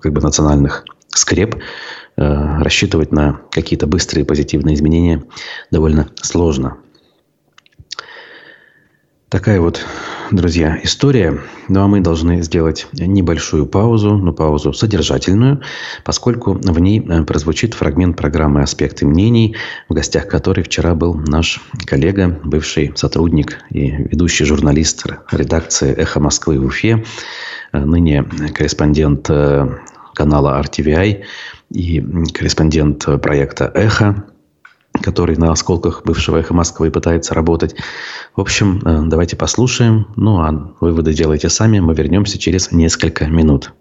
как 0.00 0.12
бы 0.12 0.21
национальных 0.21 0.85
скреп, 1.09 1.57
Э, 2.14 2.59
рассчитывать 2.59 3.11
на 3.11 3.41
какие-то 3.50 3.87
быстрые 3.87 4.26
позитивные 4.26 4.75
изменения 4.75 5.25
довольно 5.71 6.09
сложно. 6.21 6.76
Такая 9.32 9.62
вот, 9.62 9.82
друзья, 10.30 10.78
история. 10.82 11.40
Ну 11.68 11.80
а 11.80 11.86
мы 11.86 12.00
должны 12.00 12.42
сделать 12.42 12.86
небольшую 12.92 13.64
паузу, 13.64 14.18
но 14.18 14.34
паузу 14.34 14.74
содержательную, 14.74 15.62
поскольку 16.04 16.52
в 16.52 16.78
ней 16.78 17.00
э, 17.00 17.22
прозвучит 17.22 17.72
фрагмент 17.72 18.14
программы 18.14 18.60
«Аспекты 18.60 19.06
мнений», 19.06 19.56
в 19.88 19.94
гостях 19.94 20.28
которой 20.28 20.62
вчера 20.64 20.94
был 20.94 21.14
наш 21.14 21.62
коллега, 21.86 22.40
бывший 22.44 22.92
сотрудник 22.94 23.58
и 23.70 23.90
ведущий 23.90 24.44
журналист 24.44 25.06
редакции 25.30 25.94
«Эхо 25.94 26.20
Москвы» 26.20 26.60
в 26.60 26.66
Уфе, 26.66 27.02
э, 27.72 27.78
ныне 27.78 28.24
корреспондент 28.54 29.30
канала 30.12 30.62
RTVI 30.62 31.22
и 31.70 32.00
корреспондент 32.34 33.06
проекта 33.22 33.72
«Эхо», 33.74 34.26
который 35.02 35.37
на 35.37 35.52
осколках 35.52 36.02
бывшего 36.04 36.38
«Эхо 36.38 36.54
Москвы» 36.54 36.90
пытается 36.90 37.35
работать. 37.35 37.75
В 38.35 38.40
общем, 38.40 38.80
э, 38.85 39.02
давайте 39.06 39.37
послушаем. 39.37 40.06
Ну, 40.16 40.38
а 40.38 40.75
выводы 40.80 41.12
делайте 41.12 41.49
сами. 41.49 41.80
Мы 41.80 41.94
вернемся 41.94 42.38
через 42.38 42.73
несколько 42.73 43.26
минут. 43.26 43.73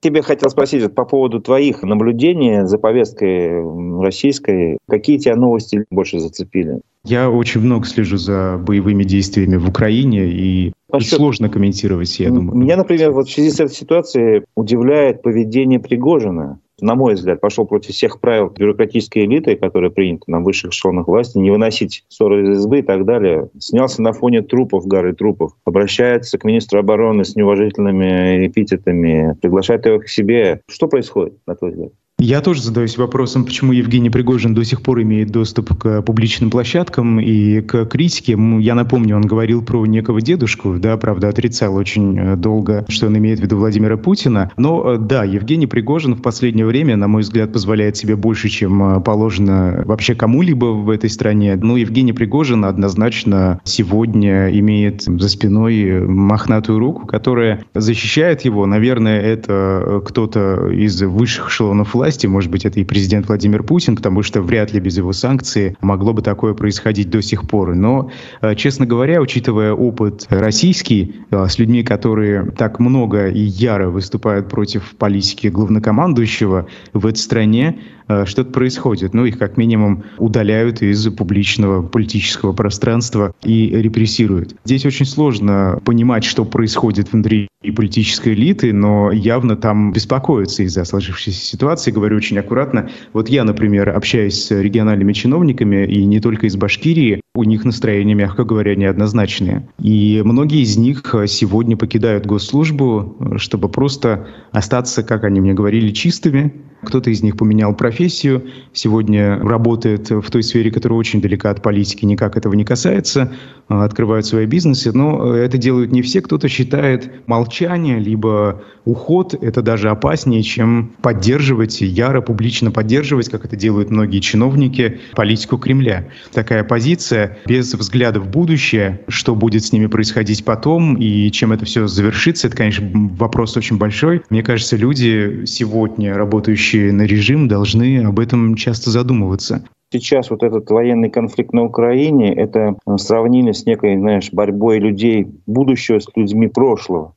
Тебе 0.00 0.20
хотел 0.22 0.50
спросить 0.50 0.92
по 0.94 1.04
поводу 1.04 1.40
твоих 1.40 1.84
наблюдений 1.84 2.66
за 2.66 2.76
повесткой 2.76 3.62
российской. 4.02 4.78
Какие 4.88 5.18
тебя 5.18 5.36
новости 5.36 5.84
больше 5.90 6.18
зацепили? 6.18 6.80
Я 7.04 7.30
очень 7.30 7.60
много 7.60 7.86
слежу 7.86 8.16
за 8.16 8.58
боевыми 8.58 9.04
действиями 9.04 9.56
в 9.56 9.68
Украине, 9.68 10.26
и 10.26 10.72
а 10.90 11.00
сложно 11.00 11.48
комментировать, 11.48 12.18
я 12.18 12.30
думаю. 12.30 12.56
Меня, 12.58 12.76
например, 12.76 13.12
вот 13.12 13.28
в 13.28 13.32
связи 13.32 13.50
с 13.50 13.60
этой 13.60 13.74
ситуацией 13.74 14.42
удивляет 14.56 15.22
поведение 15.22 15.78
Пригожина. 15.78 16.58
На 16.82 16.96
мой 16.96 17.14
взгляд, 17.14 17.40
пошел 17.40 17.64
против 17.64 17.94
всех 17.94 18.18
правил 18.18 18.48
бюрократической 18.50 19.24
элиты, 19.24 19.54
которые 19.54 19.92
приняты 19.92 20.24
на 20.26 20.40
высших 20.40 20.72
эшелонах 20.72 21.06
власти, 21.06 21.38
не 21.38 21.52
выносить 21.52 22.04
ссоры 22.08 22.42
из 22.42 22.58
избы 22.58 22.80
и 22.80 22.82
так 22.82 23.04
далее. 23.04 23.50
Снялся 23.60 24.02
на 24.02 24.12
фоне 24.12 24.42
трупов, 24.42 24.84
горы 24.88 25.14
трупов. 25.14 25.52
Обращается 25.64 26.38
к 26.38 26.44
министру 26.44 26.80
обороны 26.80 27.24
с 27.24 27.36
неуважительными 27.36 28.48
эпитетами, 28.48 29.38
приглашает 29.40 29.86
его 29.86 30.00
к 30.00 30.08
себе. 30.08 30.60
Что 30.68 30.88
происходит, 30.88 31.38
на 31.46 31.54
твой 31.54 31.70
взгляд? 31.70 31.92
Я 32.24 32.40
тоже 32.40 32.62
задаюсь 32.62 32.96
вопросом, 32.98 33.44
почему 33.44 33.72
Евгений 33.72 34.08
Пригожин 34.08 34.54
до 34.54 34.64
сих 34.64 34.80
пор 34.80 35.02
имеет 35.02 35.32
доступ 35.32 35.76
к 35.76 36.02
публичным 36.02 36.50
площадкам 36.50 37.18
и 37.18 37.60
к 37.62 37.84
критике. 37.86 38.38
Я 38.60 38.76
напомню, 38.76 39.16
он 39.16 39.22
говорил 39.22 39.60
про 39.60 39.84
некого 39.86 40.20
дедушку, 40.20 40.76
да, 40.78 40.96
правда, 40.96 41.30
отрицал 41.30 41.74
очень 41.74 42.16
э, 42.16 42.36
долго, 42.36 42.84
что 42.88 43.08
он 43.08 43.18
имеет 43.18 43.40
в 43.40 43.42
виду 43.42 43.56
Владимира 43.56 43.96
Путина. 43.96 44.52
Но 44.56 44.92
э, 44.92 44.98
да, 44.98 45.24
Евгений 45.24 45.66
Пригожин 45.66 46.14
в 46.14 46.22
последнее 46.22 46.64
время, 46.64 46.94
на 46.96 47.08
мой 47.08 47.22
взгляд, 47.22 47.52
позволяет 47.52 47.96
себе 47.96 48.14
больше, 48.14 48.48
чем 48.50 48.98
э, 48.98 49.00
положено 49.00 49.82
вообще 49.84 50.14
кому-либо 50.14 50.66
в 50.66 50.90
этой 50.90 51.10
стране. 51.10 51.58
Но 51.60 51.76
Евгений 51.76 52.12
Пригожин 52.12 52.64
однозначно 52.64 53.60
сегодня 53.64 54.48
имеет 54.60 55.02
за 55.02 55.28
спиной 55.28 56.06
мохнатую 56.06 56.78
руку, 56.78 57.04
которая 57.04 57.64
защищает 57.74 58.42
его. 58.42 58.64
Наверное, 58.64 59.20
это 59.20 60.00
кто-то 60.06 60.68
из 60.68 61.02
высших 61.02 61.48
эшелонов 61.48 61.94
власти, 61.94 62.11
власти, 62.12 62.26
может 62.26 62.50
быть, 62.50 62.66
это 62.66 62.78
и 62.78 62.84
президент 62.84 63.26
Владимир 63.28 63.62
Путин, 63.62 63.96
потому 63.96 64.22
что 64.22 64.42
вряд 64.42 64.70
ли 64.74 64.80
без 64.80 64.98
его 64.98 65.14
санкций 65.14 65.76
могло 65.80 66.12
бы 66.12 66.20
такое 66.20 66.52
происходить 66.52 67.08
до 67.08 67.22
сих 67.22 67.48
пор. 67.48 67.74
Но, 67.74 68.10
э, 68.42 68.54
честно 68.54 68.84
говоря, 68.84 69.22
учитывая 69.22 69.72
опыт 69.72 70.26
российский 70.28 71.14
э, 71.30 71.46
с 71.48 71.58
людьми, 71.58 71.82
которые 71.82 72.50
так 72.50 72.80
много 72.80 73.28
и 73.28 73.40
яро 73.40 73.88
выступают 73.88 74.50
против 74.50 74.94
политики 74.98 75.46
главнокомандующего 75.46 76.66
в 76.92 77.06
этой 77.06 77.18
стране, 77.18 77.78
Э, 78.12 78.24
что-то 78.26 78.50
происходит. 78.50 79.14
Ну, 79.14 79.24
их 79.24 79.38
как 79.38 79.56
минимум 79.56 80.04
удаляют 80.18 80.82
из 80.82 81.08
публичного 81.08 81.82
политического 81.82 82.52
пространства 82.52 83.32
и 83.42 83.68
репрессируют. 83.68 84.56
Здесь 84.64 84.84
очень 84.86 85.06
сложно 85.06 85.80
понимать, 85.84 86.24
что 86.24 86.44
происходит 86.44 87.12
внутри 87.12 87.48
политической 87.76 88.34
элиты, 88.34 88.72
но 88.72 89.12
явно 89.12 89.56
там 89.56 89.92
беспокоятся 89.92 90.64
из-за 90.64 90.84
сложившейся 90.84 91.44
ситуации. 91.44 91.90
Говорю 92.02 92.16
очень 92.16 92.36
аккуратно. 92.36 92.90
Вот 93.12 93.28
я, 93.28 93.44
например, 93.44 93.90
общаюсь 93.90 94.42
с 94.42 94.50
региональными 94.50 95.12
чиновниками, 95.12 95.86
и 95.86 96.04
не 96.04 96.18
только 96.18 96.48
из 96.48 96.56
Башкирии, 96.56 97.20
у 97.36 97.44
них 97.44 97.64
настроения, 97.64 98.14
мягко 98.14 98.42
говоря, 98.42 98.74
неоднозначные. 98.74 99.68
И 99.78 100.20
многие 100.24 100.62
из 100.62 100.76
них 100.76 101.14
сегодня 101.28 101.76
покидают 101.76 102.26
госслужбу, 102.26 103.36
чтобы 103.36 103.68
просто 103.68 104.26
остаться, 104.50 105.04
как 105.04 105.22
они 105.22 105.40
мне 105.40 105.54
говорили, 105.54 105.92
чистыми, 105.92 106.52
кто-то 106.82 107.10
из 107.10 107.22
них 107.22 107.36
поменял 107.36 107.72
профессию, 107.76 108.46
сегодня 108.72 109.38
работает 109.38 110.10
в 110.10 110.28
той 110.28 110.42
сфере, 110.42 110.72
которая 110.72 110.98
очень 110.98 111.20
далека 111.20 111.50
от 111.50 111.62
политики, 111.62 112.04
никак 112.04 112.36
этого 112.36 112.54
не 112.54 112.64
касается, 112.64 113.32
открывают 113.68 114.26
свои 114.26 114.46
бизнесы, 114.46 114.92
но 114.92 115.34
это 115.34 115.58
делают 115.58 115.92
не 115.92 116.02
все. 116.02 116.20
Кто-то 116.20 116.48
считает 116.48 117.26
молчание, 117.26 117.98
либо 117.98 118.62
уход, 118.84 119.34
это 119.34 119.62
даже 119.62 119.90
опаснее, 119.90 120.42
чем 120.42 120.92
поддерживать, 121.00 121.80
яро, 121.80 122.20
публично 122.20 122.70
поддерживать, 122.70 123.28
как 123.28 123.44
это 123.44 123.56
делают 123.56 123.90
многие 123.90 124.20
чиновники, 124.20 125.00
политику 125.14 125.58
Кремля. 125.58 126.08
Такая 126.32 126.64
позиция 126.64 127.38
без 127.46 127.72
взгляда 127.72 128.20
в 128.20 128.28
будущее, 128.28 129.00
что 129.08 129.34
будет 129.34 129.64
с 129.64 129.72
ними 129.72 129.86
происходить 129.86 130.44
потом 130.44 130.96
и 130.96 131.30
чем 131.30 131.52
это 131.52 131.64
все 131.64 131.86
завершится, 131.86 132.48
это, 132.48 132.56
конечно, 132.56 132.88
вопрос 132.92 133.56
очень 133.56 133.78
большой. 133.78 134.22
Мне 134.30 134.42
кажется, 134.42 134.76
люди 134.76 135.44
сегодня, 135.46 136.14
работающие 136.14 136.92
на 136.92 137.02
режим 137.02 137.48
должны 137.48 138.04
об 138.04 138.18
этом 138.18 138.54
часто 138.56 138.90
задумываться. 138.90 139.64
Сейчас 139.92 140.30
вот 140.30 140.42
этот 140.42 140.70
военный 140.70 141.10
конфликт 141.10 141.52
на 141.52 141.64
Украине, 141.64 142.34
это 142.34 142.76
э, 142.86 142.96
сравнили 142.96 143.52
с 143.52 143.66
некой, 143.66 143.98
знаешь, 143.98 144.32
борьбой 144.32 144.78
людей 144.78 145.26
будущего 145.46 145.98
с 145.98 146.06
людьми 146.16 146.48
прошлого. 146.48 147.14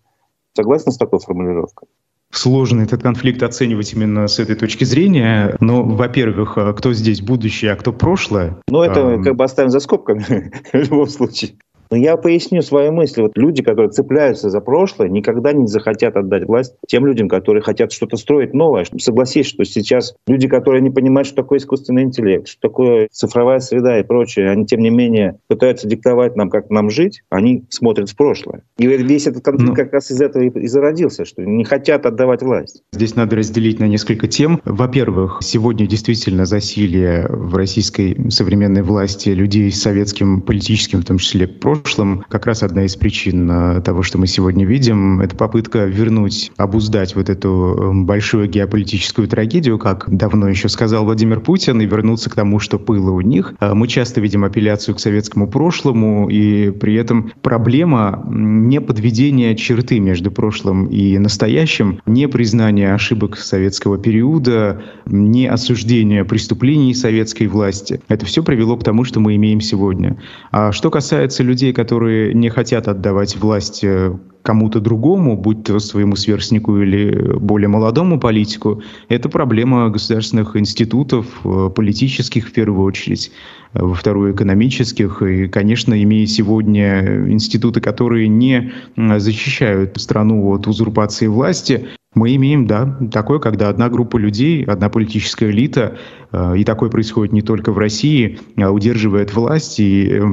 Согласны 0.53 0.91
с 0.91 0.97
такой 0.97 1.19
формулировкой? 1.19 1.87
Сложно 2.31 2.81
этот 2.81 3.01
конфликт 3.01 3.41
оценивать 3.43 3.93
именно 3.93 4.27
с 4.27 4.39
этой 4.39 4.57
точки 4.57 4.83
зрения. 4.83 5.55
Но, 5.61 5.83
во-первых, 5.83 6.57
э, 6.57 6.73
кто 6.73 6.91
здесь 6.91 7.21
будущее, 7.21 7.71
а 7.71 7.75
кто 7.77 7.93
прошлое? 7.93 8.57
Ну, 8.67 8.81
это 8.81 9.21
как 9.23 9.37
бы 9.37 9.45
оставим 9.45 9.69
за 9.69 9.79
скобками 9.79 10.51
в 10.73 10.75
любом 10.75 11.07
случае. 11.07 11.51
Но 11.95 12.01
я 12.01 12.17
поясню 12.17 12.61
свою 12.61 12.91
мысль. 12.91 13.21
Вот 13.21 13.37
люди, 13.37 13.63
которые 13.63 13.89
цепляются 13.89 14.49
за 14.49 14.59
прошлое, 14.59 15.07
никогда 15.07 15.53
не 15.53 15.65
захотят 15.65 16.17
отдать 16.17 16.45
власть 16.45 16.75
тем 16.89 17.05
людям, 17.05 17.29
которые 17.29 17.61
хотят 17.63 17.93
что-то 17.93 18.17
строить 18.17 18.53
новое. 18.53 18.85
Согласись, 18.99 19.45
что 19.45 19.63
сейчас 19.63 20.13
люди, 20.27 20.49
которые 20.49 20.81
не 20.81 20.89
понимают, 20.89 21.25
что 21.25 21.37
такое 21.37 21.59
искусственный 21.59 22.03
интеллект, 22.03 22.49
что 22.49 22.59
такое 22.59 23.07
цифровая 23.13 23.61
среда 23.61 23.97
и 23.97 24.03
прочее, 24.03 24.49
они, 24.49 24.65
тем 24.65 24.81
не 24.81 24.89
менее, 24.89 25.39
пытаются 25.47 25.87
диктовать 25.87 26.35
нам, 26.35 26.49
как 26.49 26.69
нам 26.69 26.89
жить, 26.89 27.21
они 27.29 27.63
смотрят 27.69 28.09
в 28.09 28.17
прошлое. 28.17 28.63
И 28.77 28.87
весь 28.87 29.27
этот 29.27 29.45
конфликт 29.45 29.69
ну, 29.69 29.73
как 29.73 29.93
раз 29.93 30.11
из 30.11 30.19
этого 30.19 30.43
и 30.43 30.67
зародился, 30.67 31.23
что 31.23 31.43
не 31.43 31.63
хотят 31.63 32.05
отдавать 32.05 32.41
власть. 32.41 32.83
Здесь 32.91 33.15
надо 33.15 33.37
разделить 33.37 33.79
на 33.79 33.87
несколько 33.87 34.27
тем. 34.27 34.59
Во-первых, 34.65 35.39
сегодня 35.41 35.87
действительно 35.87 36.45
засилие 36.45 37.25
в 37.29 37.55
российской 37.55 38.29
современной 38.29 38.81
власти 38.81 39.29
людей 39.29 39.71
с 39.71 39.81
советским 39.81 40.41
политическим, 40.41 40.99
в 40.99 41.05
том 41.05 41.19
числе, 41.19 41.47
прошлым, 41.47 41.84
прошлом 41.85 42.25
как 42.29 42.47
раз 42.47 42.63
одна 42.63 42.85
из 42.85 42.95
причин 42.95 43.47
э, 43.49 43.81
того, 43.81 44.01
что 44.01 44.17
мы 44.17 44.25
сегодня 44.25 44.65
видим, 44.65 45.21
это 45.21 45.35
попытка 45.35 45.85
вернуть, 45.85 46.51
обуздать 46.57 47.15
вот 47.15 47.29
эту 47.29 47.77
эм, 47.77 48.05
большую 48.07 48.49
геополитическую 48.49 49.27
трагедию, 49.27 49.77
как 49.77 50.05
давно 50.07 50.49
еще 50.49 50.67
сказал 50.67 51.05
Владимир 51.05 51.41
Путин, 51.41 51.79
и 51.81 51.85
вернуться 51.85 52.31
к 52.31 52.33
тому, 52.33 52.57
что 52.57 52.79
было 52.79 53.11
у 53.11 53.21
них. 53.21 53.53
Э, 53.59 53.75
мы 53.75 53.87
часто 53.87 54.19
видим 54.19 54.43
апелляцию 54.43 54.95
к 54.95 54.99
советскому 54.99 55.47
прошлому, 55.47 56.27
и 56.27 56.71
при 56.71 56.95
этом 56.95 57.31
проблема 57.43 58.25
не 58.31 58.81
подведения 58.81 59.55
черты 59.55 59.99
между 59.99 60.31
прошлым 60.31 60.87
и 60.87 61.19
настоящим, 61.19 61.99
не 62.07 62.27
признание 62.27 62.95
ошибок 62.95 63.37
советского 63.37 63.99
периода, 63.99 64.81
не 65.05 65.45
осуждение 65.45 66.25
преступлений 66.25 66.95
советской 66.95 67.45
власти. 67.45 68.01
Это 68.07 68.25
все 68.25 68.41
привело 68.41 68.75
к 68.75 68.83
тому, 68.83 69.03
что 69.03 69.19
мы 69.19 69.35
имеем 69.35 69.61
сегодня. 69.61 70.17
А 70.49 70.71
что 70.71 70.89
касается 70.89 71.43
людей, 71.43 71.64
людей, 71.65 71.73
которые 71.73 72.33
не 72.33 72.49
хотят 72.49 72.87
отдавать 72.87 73.35
власть 73.37 73.83
э, 73.83 74.13
кому-то 74.43 74.79
другому, 74.79 75.35
будь 75.35 75.63
то 75.63 75.79
своему 75.79 76.15
сверстнику 76.15 76.77
или 76.77 77.37
более 77.39 77.67
молодому 77.67 78.19
политику, 78.19 78.81
это 79.09 79.29
проблема 79.29 79.89
государственных 79.89 80.55
институтов, 80.55 81.25
э, 81.43 81.69
политических 81.75 82.47
в 82.47 82.51
первую 82.51 82.85
очередь, 82.85 83.31
во 83.75 83.93
вторую 83.93 84.33
экономических. 84.33 85.21
И, 85.21 85.47
конечно, 85.47 86.01
имея 86.01 86.25
сегодня 86.25 87.29
институты, 87.29 87.81
которые 87.81 88.27
не 88.27 88.71
защищают 88.95 89.99
страну 89.99 90.49
от 90.49 90.67
узурпации 90.67 91.27
власти, 91.27 91.87
мы 92.15 92.33
имеем, 92.35 92.65
да, 92.65 92.97
такое, 93.11 93.39
когда 93.39 93.67
одна 93.67 93.89
группа 93.89 94.15
людей, 94.17 94.63
одна 94.63 94.89
политическая 94.89 95.51
элита, 95.51 95.97
э, 96.31 96.57
и 96.57 96.63
такое 96.63 96.89
происходит 96.89 97.33
не 97.33 97.41
только 97.41 97.73
в 97.73 97.77
России, 97.77 98.39
а 98.57 98.71
удерживает 98.71 99.33
власть 99.33 99.81
и 99.81 100.07
э, 100.09 100.23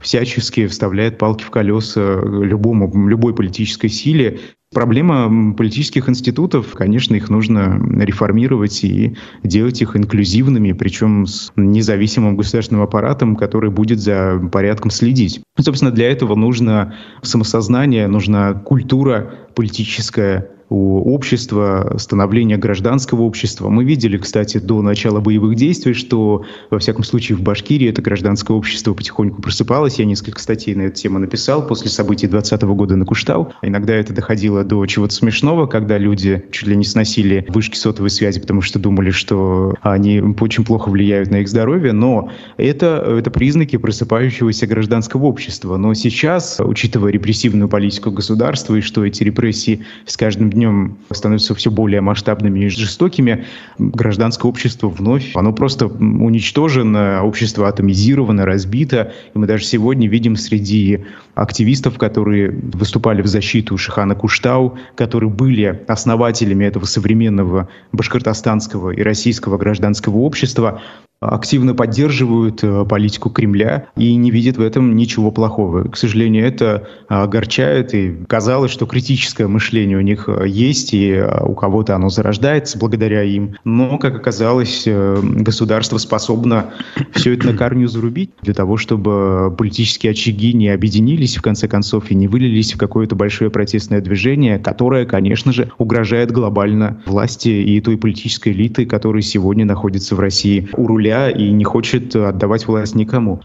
всячески 0.00 0.68
вставляет 0.68 1.18
палки 1.18 1.42
в 1.42 1.50
колеса 1.50 2.20
любому, 2.22 3.08
любой 3.08 3.34
политической 3.34 3.88
силе. 3.88 4.38
Проблема 4.72 5.54
политических 5.54 6.08
институтов, 6.08 6.72
конечно, 6.72 7.14
их 7.14 7.28
нужно 7.28 7.78
реформировать 8.02 8.84
и 8.84 9.16
делать 9.42 9.82
их 9.82 9.96
инклюзивными, 9.96 10.72
причем 10.72 11.26
с 11.26 11.52
независимым 11.56 12.36
государственным 12.36 12.82
аппаратом, 12.82 13.36
который 13.36 13.70
будет 13.70 14.00
за 14.00 14.40
порядком 14.50 14.90
следить. 14.90 15.42
Собственно, 15.58 15.90
для 15.90 16.10
этого 16.10 16.34
нужно 16.34 16.94
самосознание, 17.22 18.08
нужна 18.08 18.54
культура 18.54 19.34
политическая, 19.54 20.48
у 20.72 21.14
общества, 21.14 21.94
становления 21.98 22.56
гражданского 22.56 23.22
общества. 23.22 23.68
Мы 23.68 23.84
видели, 23.84 24.16
кстати, 24.16 24.58
до 24.58 24.80
начала 24.82 25.20
боевых 25.20 25.54
действий, 25.54 25.92
что, 25.92 26.44
во 26.70 26.78
всяком 26.78 27.04
случае, 27.04 27.36
в 27.36 27.42
Башкирии 27.42 27.88
это 27.88 28.00
гражданское 28.00 28.56
общество 28.56 28.94
потихоньку 28.94 29.42
просыпалось. 29.42 29.98
Я 29.98 30.06
несколько 30.06 30.40
статей 30.40 30.74
на 30.74 30.82
эту 30.82 30.96
тему 30.96 31.18
написал 31.18 31.66
после 31.66 31.90
событий 31.90 32.26
2020 32.26 32.62
года 32.74 32.96
на 32.96 33.04
Куштау. 33.04 33.52
Иногда 33.62 33.94
это 33.94 34.14
доходило 34.14 34.64
до 34.64 34.84
чего-то 34.86 35.14
смешного, 35.14 35.66
когда 35.66 35.98
люди 35.98 36.44
чуть 36.50 36.68
ли 36.68 36.76
не 36.76 36.84
сносили 36.84 37.44
вышки 37.48 37.76
сотовой 37.76 38.10
связи, 38.10 38.40
потому 38.40 38.62
что 38.62 38.78
думали, 38.78 39.10
что 39.10 39.74
они 39.82 40.20
очень 40.40 40.64
плохо 40.64 40.88
влияют 40.88 41.30
на 41.30 41.36
их 41.36 41.48
здоровье. 41.48 41.92
Но 41.92 42.30
это, 42.56 43.04
это 43.18 43.30
признаки 43.30 43.76
просыпающегося 43.76 44.66
гражданского 44.66 45.24
общества. 45.26 45.76
Но 45.76 45.92
сейчас, 45.94 46.60
учитывая 46.60 47.12
репрессивную 47.12 47.68
политику 47.68 48.10
государства 48.10 48.74
и 48.76 48.80
что 48.80 49.04
эти 49.04 49.22
репрессии 49.22 49.84
с 50.06 50.16
каждым 50.16 50.50
днем 50.50 50.61
днем 50.62 50.98
становятся 51.10 51.54
все 51.54 51.70
более 51.70 52.00
масштабными 52.00 52.60
и 52.60 52.68
жестокими, 52.68 53.44
гражданское 53.78 54.46
общество 54.46 54.88
вновь, 54.88 55.32
оно 55.34 55.52
просто 55.52 55.86
уничтожено, 55.86 57.24
общество 57.24 57.68
атомизировано, 57.68 58.46
разбито. 58.46 59.12
И 59.34 59.38
мы 59.38 59.46
даже 59.46 59.64
сегодня 59.64 60.08
видим 60.08 60.36
среди 60.36 61.04
активистов, 61.34 61.98
которые 61.98 62.50
выступали 62.50 63.22
в 63.22 63.26
защиту 63.26 63.76
Шихана 63.76 64.14
Куштау, 64.14 64.78
которые 64.94 65.30
были 65.30 65.82
основателями 65.88 66.64
этого 66.64 66.84
современного 66.84 67.68
башкортостанского 67.90 68.90
и 68.90 69.02
российского 69.02 69.58
гражданского 69.58 70.18
общества, 70.18 70.80
активно 71.22 71.74
поддерживают 71.74 72.64
э, 72.64 72.84
политику 72.84 73.30
Кремля 73.30 73.86
и 73.96 74.14
не 74.16 74.30
видят 74.30 74.56
в 74.56 74.60
этом 74.60 74.96
ничего 74.96 75.30
плохого. 75.30 75.88
К 75.88 75.96
сожалению, 75.96 76.44
это 76.44 76.88
огорчает, 77.08 77.94
и 77.94 78.12
казалось, 78.26 78.72
что 78.72 78.86
критическое 78.86 79.46
мышление 79.46 79.98
у 79.98 80.00
них 80.00 80.28
э, 80.28 80.46
есть, 80.48 80.94
и 80.94 81.12
э, 81.12 81.44
у 81.44 81.54
кого-то 81.54 81.94
оно 81.94 82.08
зарождается 82.08 82.76
благодаря 82.76 83.22
им. 83.22 83.56
Но, 83.64 83.98
как 83.98 84.16
оказалось, 84.16 84.86
государство 84.86 85.98
способно 85.98 86.70
все 87.12 87.34
это 87.34 87.52
на 87.52 87.56
корню 87.56 87.86
зарубить 87.86 88.30
для 88.42 88.54
того, 88.54 88.76
чтобы 88.76 89.54
политические 89.56 90.10
очаги 90.10 90.52
не 90.52 90.70
объединились, 90.70 91.36
в 91.36 91.42
конце 91.42 91.68
концов, 91.68 92.10
и 92.10 92.16
не 92.16 92.26
вылились 92.26 92.74
в 92.74 92.78
какое-то 92.78 93.14
большое 93.14 93.50
протестное 93.50 94.00
движение, 94.00 94.58
которое, 94.58 95.06
конечно 95.06 95.52
же, 95.52 95.70
угрожает 95.78 96.32
глобально 96.32 97.00
власти 97.06 97.48
и 97.48 97.80
той 97.80 97.96
политической 97.96 98.52
элиты, 98.52 98.86
которая 98.86 99.22
сегодня 99.22 99.64
находится 99.64 100.16
в 100.16 100.20
России 100.20 100.68
у 100.76 100.86
руля 100.88 101.11
себя 101.12 101.30
и 101.30 101.50
не 101.50 101.64
хочет 101.64 102.16
отдавать 102.16 102.66
власть 102.66 102.94
никому. 102.94 103.42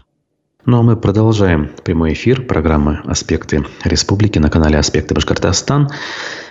Ну 0.64 0.78
а 0.78 0.82
мы 0.82 0.96
продолжаем 0.96 1.70
прямой 1.84 2.12
эфир 2.12 2.42
программы 2.42 3.00
«Аспекты 3.04 3.64
республики» 3.84 4.38
на 4.38 4.50
канале 4.50 4.78
«Аспекты 4.78 5.14
Башкортостан». 5.14 5.88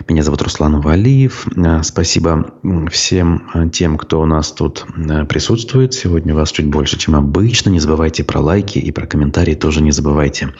Меня 0.08 0.22
зовут 0.22 0.42
Руслан 0.42 0.80
Валиев. 0.80 1.46
Э, 1.56 1.82
спасибо 1.82 2.54
всем 2.90 3.50
э, 3.54 3.68
тем, 3.70 3.98
кто 3.98 4.20
у 4.20 4.26
нас 4.26 4.52
тут 4.52 4.86
э, 4.96 5.24
присутствует. 5.24 5.92
Сегодня 5.92 6.34
вас 6.34 6.52
чуть 6.52 6.66
больше, 6.66 6.98
чем 6.98 7.16
обычно. 7.16 7.70
Не 7.70 7.80
забывайте 7.80 8.24
про 8.24 8.40
лайки 8.40 8.78
и 8.78 8.90
про 8.92 9.06
комментарии 9.06 9.54
тоже 9.54 9.82
не 9.82 9.90
забывайте. 9.90 10.54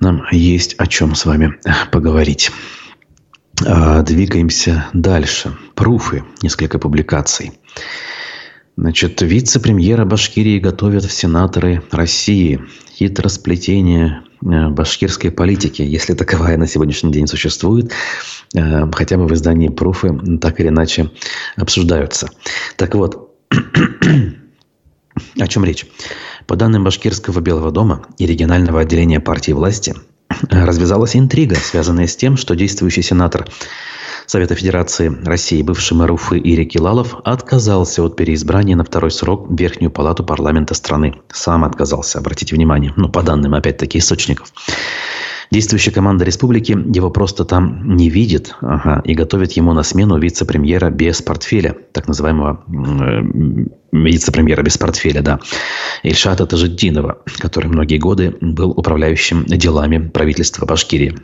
Нам 0.00 0.24
есть 0.32 0.74
о 0.78 0.86
чем 0.86 1.14
с 1.14 1.24
вами 1.24 1.54
поговорить. 1.92 2.50
Двигаемся 3.60 4.86
дальше. 4.94 5.56
Пруфы, 5.74 6.24
несколько 6.42 6.78
публикаций. 6.78 7.52
Значит, 8.76 9.20
вице-премьера 9.20 10.04
Башкирии 10.04 10.58
готовят 10.58 11.04
в 11.04 11.12
сенаторы 11.12 11.82
России. 11.90 12.60
Хитросплетение 12.94 14.22
э, 14.42 14.68
башкирской 14.68 15.30
политики, 15.30 15.82
если 15.82 16.14
таковая 16.14 16.56
на 16.56 16.66
сегодняшний 16.66 17.12
день 17.12 17.26
существует, 17.26 17.92
э, 18.54 18.90
хотя 18.92 19.16
бы 19.16 19.26
в 19.26 19.34
издании 19.34 19.68
«Пруфы» 19.68 20.38
так 20.38 20.60
или 20.60 20.68
иначе 20.68 21.10
обсуждаются. 21.56 22.28
Так 22.76 22.94
вот, 22.94 23.34
о 25.38 25.46
чем 25.46 25.64
речь? 25.64 25.86
По 26.46 26.56
данным 26.56 26.84
Башкирского 26.84 27.40
Белого 27.40 27.70
дома 27.70 28.06
и 28.18 28.26
регионального 28.26 28.80
отделения 28.80 29.20
партии 29.20 29.52
власти, 29.52 29.94
развязалась 30.50 31.16
интрига, 31.16 31.56
связанная 31.56 32.06
с 32.06 32.16
тем, 32.16 32.36
что 32.36 32.54
действующий 32.54 33.02
сенатор 33.02 33.48
Совета 34.30 34.54
Федерации 34.54 35.12
России 35.24 35.60
бывший 35.60 35.94
мэр 35.94 36.12
Уфы 36.12 36.38
Ирик 36.38 36.70
Килалов 36.70 37.16
отказался 37.24 38.04
от 38.04 38.14
переизбрания 38.14 38.76
на 38.76 38.84
второй 38.84 39.10
срок 39.10 39.48
в 39.50 39.56
Верхнюю 39.56 39.90
палату 39.90 40.22
парламента 40.22 40.74
страны. 40.74 41.16
Сам 41.32 41.64
отказался, 41.64 42.20
обратите 42.20 42.54
внимание, 42.54 42.92
ну, 42.94 43.08
по 43.08 43.24
данным, 43.24 43.54
опять-таки, 43.54 43.98
источников. 43.98 44.52
Действующая 45.50 45.90
команда 45.90 46.24
республики 46.24 46.70
его 46.70 47.10
просто 47.10 47.44
там 47.44 47.96
не 47.96 48.08
видит 48.08 48.54
ага, 48.60 49.02
и 49.04 49.14
готовит 49.14 49.50
ему 49.54 49.72
на 49.72 49.82
смену 49.82 50.16
вице-премьера 50.16 50.90
без 50.90 51.22
портфеля, 51.22 51.74
так 51.90 52.06
называемого 52.06 52.62
э, 52.68 53.66
вице-премьера 53.90 54.62
без 54.62 54.78
портфеля, 54.78 55.22
да, 55.22 55.40
Ильшата 56.04 56.46
Тажиддинова, 56.46 57.18
который 57.40 57.66
многие 57.66 57.98
годы 57.98 58.36
был 58.40 58.70
управляющим 58.70 59.44
делами 59.46 59.98
правительства 60.06 60.66
Башкирии. 60.66 61.18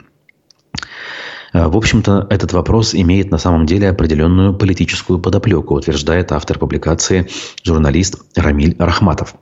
Э, 1.57 1.69
в 1.69 1.77
общем-то, 1.77 2.27
этот 2.29 2.53
вопрос 2.53 2.95
имеет 2.95 3.31
на 3.31 3.39
самом 3.39 3.65
деле 3.65 3.89
определенную 3.89 4.55
политическую 4.55 5.19
подоплеку, 5.19 5.75
утверждает 5.75 6.33
автор 6.33 6.59
публикации 6.59 7.29
журналист 7.65 8.17
Рамиль 8.37 8.77
Рахматов. 8.79 9.35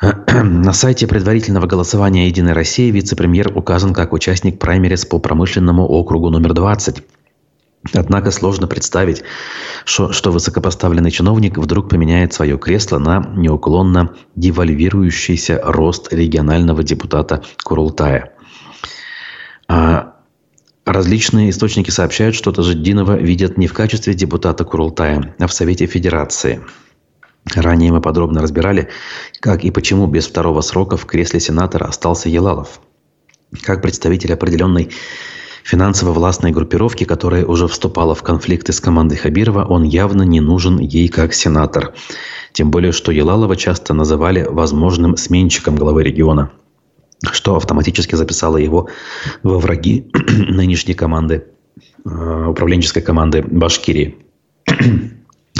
На 0.32 0.72
сайте 0.72 1.06
предварительного 1.06 1.66
голосования 1.66 2.28
«Единой 2.28 2.52
России» 2.52 2.90
вице-премьер 2.90 3.56
указан 3.56 3.92
как 3.92 4.12
участник 4.12 4.60
праймерис 4.60 5.04
по 5.04 5.18
промышленному 5.18 5.84
округу 5.84 6.30
номер 6.30 6.52
20. 6.52 7.02
Однако 7.92 8.30
сложно 8.30 8.66
представить, 8.66 9.22
что, 9.84 10.12
что 10.12 10.30
высокопоставленный 10.30 11.10
чиновник 11.10 11.58
вдруг 11.58 11.90
поменяет 11.90 12.32
свое 12.32 12.56
кресло 12.56 12.98
на 12.98 13.32
неуклонно 13.34 14.14
девальвирующийся 14.36 15.60
рост 15.62 16.12
регионального 16.12 16.82
депутата 16.82 17.42
Курултая. 17.62 18.32
А 19.68 20.13
Различные 20.84 21.48
источники 21.48 21.88
сообщают, 21.88 22.36
что 22.36 22.52
Тажиддинова 22.52 23.16
видят 23.16 23.56
не 23.56 23.66
в 23.66 23.72
качестве 23.72 24.12
депутата 24.12 24.64
Курултая, 24.64 25.34
а 25.38 25.46
в 25.46 25.52
Совете 25.52 25.86
Федерации. 25.86 26.60
Ранее 27.54 27.90
мы 27.90 28.02
подробно 28.02 28.42
разбирали, 28.42 28.88
как 29.40 29.64
и 29.64 29.70
почему 29.70 30.06
без 30.06 30.26
второго 30.26 30.60
срока 30.60 30.98
в 30.98 31.06
кресле 31.06 31.40
сенатора 31.40 31.86
остался 31.86 32.28
Елалов. 32.28 32.80
Как 33.62 33.80
представитель 33.80 34.34
определенной 34.34 34.90
финансово-властной 35.62 36.52
группировки, 36.52 37.04
которая 37.04 37.46
уже 37.46 37.66
вступала 37.66 38.14
в 38.14 38.22
конфликты 38.22 38.74
с 38.74 38.80
командой 38.80 39.16
Хабирова, 39.16 39.64
он 39.64 39.84
явно 39.84 40.22
не 40.22 40.40
нужен 40.40 40.78
ей 40.78 41.08
как 41.08 41.32
сенатор. 41.32 41.94
Тем 42.52 42.70
более, 42.70 42.92
что 42.92 43.10
Елалова 43.10 43.56
часто 43.56 43.94
называли 43.94 44.46
возможным 44.46 45.16
сменщиком 45.16 45.76
главы 45.76 46.04
региона– 46.04 46.50
что 47.32 47.56
автоматически 47.56 48.14
записало 48.14 48.56
его 48.56 48.88
во 49.42 49.58
враги 49.58 50.10
нынешней 50.28 50.94
команды, 50.94 51.44
э, 52.04 52.46
управленческой 52.48 53.02
команды 53.02 53.42
Башкирии. 53.42 54.16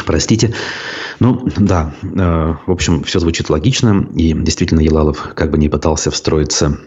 Простите. 0.07 0.55
Ну, 1.21 1.49
да, 1.57 1.95
э, 2.03 2.55
в 2.67 2.71
общем, 2.71 3.05
все 3.05 3.21
звучит 3.21 3.51
логично. 3.51 4.09
И 4.15 4.33
действительно, 4.33 4.81
Елалов 4.81 5.35
как 5.35 5.51
бы 5.51 5.59
не 5.59 5.69
пытался 5.69 6.11
встроиться 6.11 6.79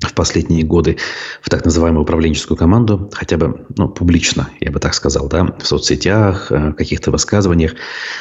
в 0.00 0.12
последние 0.12 0.64
годы 0.64 0.98
в 1.40 1.48
так 1.48 1.64
называемую 1.64 2.02
управленческую 2.02 2.56
команду, 2.56 3.10
хотя 3.12 3.36
бы 3.36 3.66
ну, 3.76 3.88
публично, 3.88 4.50
я 4.60 4.70
бы 4.70 4.78
так 4.78 4.94
сказал, 4.94 5.28
да, 5.28 5.44
в 5.58 5.66
соцсетях, 5.66 6.52
э, 6.52 6.72
каких-то 6.72 7.10
высказываниях, 7.10 7.74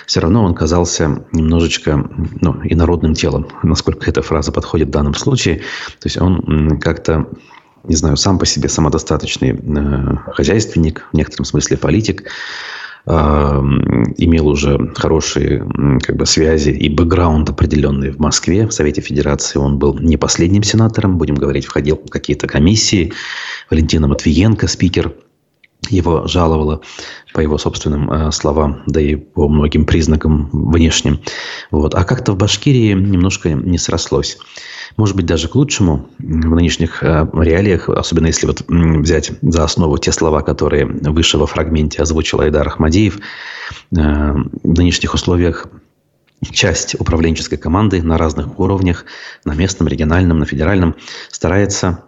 все 0.05 0.21
равно 0.21 0.43
он 0.43 0.53
казался 0.53 1.25
немножечко 1.31 2.09
ну, 2.41 2.61
инородным 2.63 3.13
телом, 3.13 3.47
насколько 3.63 4.09
эта 4.09 4.21
фраза 4.21 4.51
подходит 4.51 4.87
в 4.87 4.91
данном 4.91 5.15
случае. 5.15 5.57
То 5.99 6.05
есть 6.05 6.17
он 6.17 6.79
как-то 6.79 7.27
не 7.87 7.95
знаю, 7.95 8.17
сам 8.17 8.39
по 8.39 8.45
себе 8.45 8.69
самодостаточный 8.69 9.51
э, 9.51 10.31
хозяйственник, 10.33 11.07
в 11.11 11.15
некотором 11.15 11.45
смысле 11.45 11.77
политик, 11.77 12.23
имел 13.07 14.47
уже 14.47 14.91
хорошие 14.95 15.67
как 16.01 16.15
бы, 16.15 16.25
связи 16.25 16.71
и 16.71 16.89
бэкграунд 16.89 17.49
определенный 17.49 18.11
в 18.11 18.19
Москве, 18.19 18.65
в 18.65 18.71
Совете 18.71 19.01
Федерации. 19.01 19.59
Он 19.59 19.77
был 19.77 19.97
не 19.99 20.17
последним 20.17 20.63
сенатором, 20.63 21.17
будем 21.17 21.35
говорить, 21.35 21.65
входил 21.65 22.01
в 22.03 22.09
какие-то 22.09 22.47
комиссии. 22.47 23.13
Валентина 23.69 24.07
Матвиенко, 24.07 24.67
спикер, 24.67 25.13
его 25.89 26.27
жаловала 26.27 26.81
по 27.33 27.39
его 27.39 27.57
собственным 27.57 28.11
э, 28.11 28.31
словам, 28.31 28.83
да 28.87 29.01
и 29.01 29.15
по 29.15 29.47
многим 29.47 29.85
признакам 29.85 30.49
внешним. 30.51 31.19
Вот. 31.71 31.93
А 31.95 32.03
как-то 32.03 32.31
в 32.31 32.37
Башкирии 32.37 32.93
немножко 32.93 33.51
не 33.51 33.77
срослось. 33.77 34.37
Может 34.97 35.15
быть, 35.15 35.25
даже 35.25 35.47
к 35.47 35.55
лучшему 35.55 36.07
в 36.17 36.55
нынешних 36.55 37.03
э, 37.03 37.27
реалиях, 37.33 37.89
особенно 37.89 38.27
если 38.27 38.47
вот 38.47 38.63
взять 38.67 39.31
за 39.41 39.63
основу 39.63 39.97
те 39.97 40.11
слова, 40.11 40.41
которые 40.41 40.85
выше 40.85 41.37
во 41.37 41.47
фрагменте 41.47 42.01
озвучил 42.01 42.39
Айдар 42.41 42.67
Ахмадиев, 42.67 43.17
э, 43.17 43.19
в 43.91 44.77
нынешних 44.77 45.13
условиях 45.13 45.67
часть 46.51 46.95
управленческой 46.99 47.57
команды 47.57 48.01
на 48.01 48.17
разных 48.17 48.59
уровнях, 48.59 49.05
на 49.43 49.53
местном, 49.53 49.87
региональном, 49.87 50.39
на 50.39 50.45
федеральном, 50.45 50.95
старается 51.31 52.03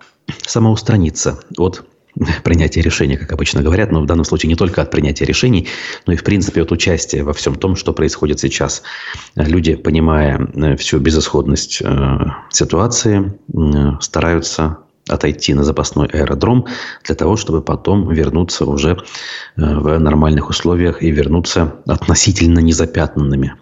самоустраниться 0.45 1.39
от 1.57 1.85
принятия 2.43 2.81
решений, 2.81 3.17
как 3.17 3.31
обычно 3.31 3.61
говорят, 3.61 3.91
но 3.91 4.01
в 4.01 4.05
данном 4.05 4.25
случае 4.25 4.49
не 4.49 4.55
только 4.55 4.81
от 4.81 4.91
принятия 4.91 5.25
решений, 5.25 5.67
но 6.05 6.13
и, 6.13 6.15
в 6.15 6.23
принципе, 6.23 6.61
от 6.61 6.71
участия 6.71 7.23
во 7.23 7.33
всем 7.33 7.55
том, 7.55 7.75
что 7.75 7.93
происходит 7.93 8.39
сейчас. 8.39 8.83
Люди, 9.35 9.75
понимая 9.75 10.39
э, 10.39 10.75
всю 10.77 10.99
безысходность 10.99 11.81
э, 11.81 12.17
ситуации, 12.49 13.33
э, 13.53 13.91
стараются 14.01 14.79
отойти 15.09 15.53
на 15.53 15.63
запасной 15.63 16.07
аэродром 16.07 16.65
для 17.05 17.15
того, 17.15 17.37
чтобы 17.37 17.61
потом 17.61 18.11
вернуться 18.11 18.65
уже 18.65 18.97
в 19.55 19.97
нормальных 19.99 20.49
условиях 20.49 21.01
и 21.01 21.11
вернуться 21.11 21.75
относительно 21.85 22.59
незапятнанными. 22.59 23.53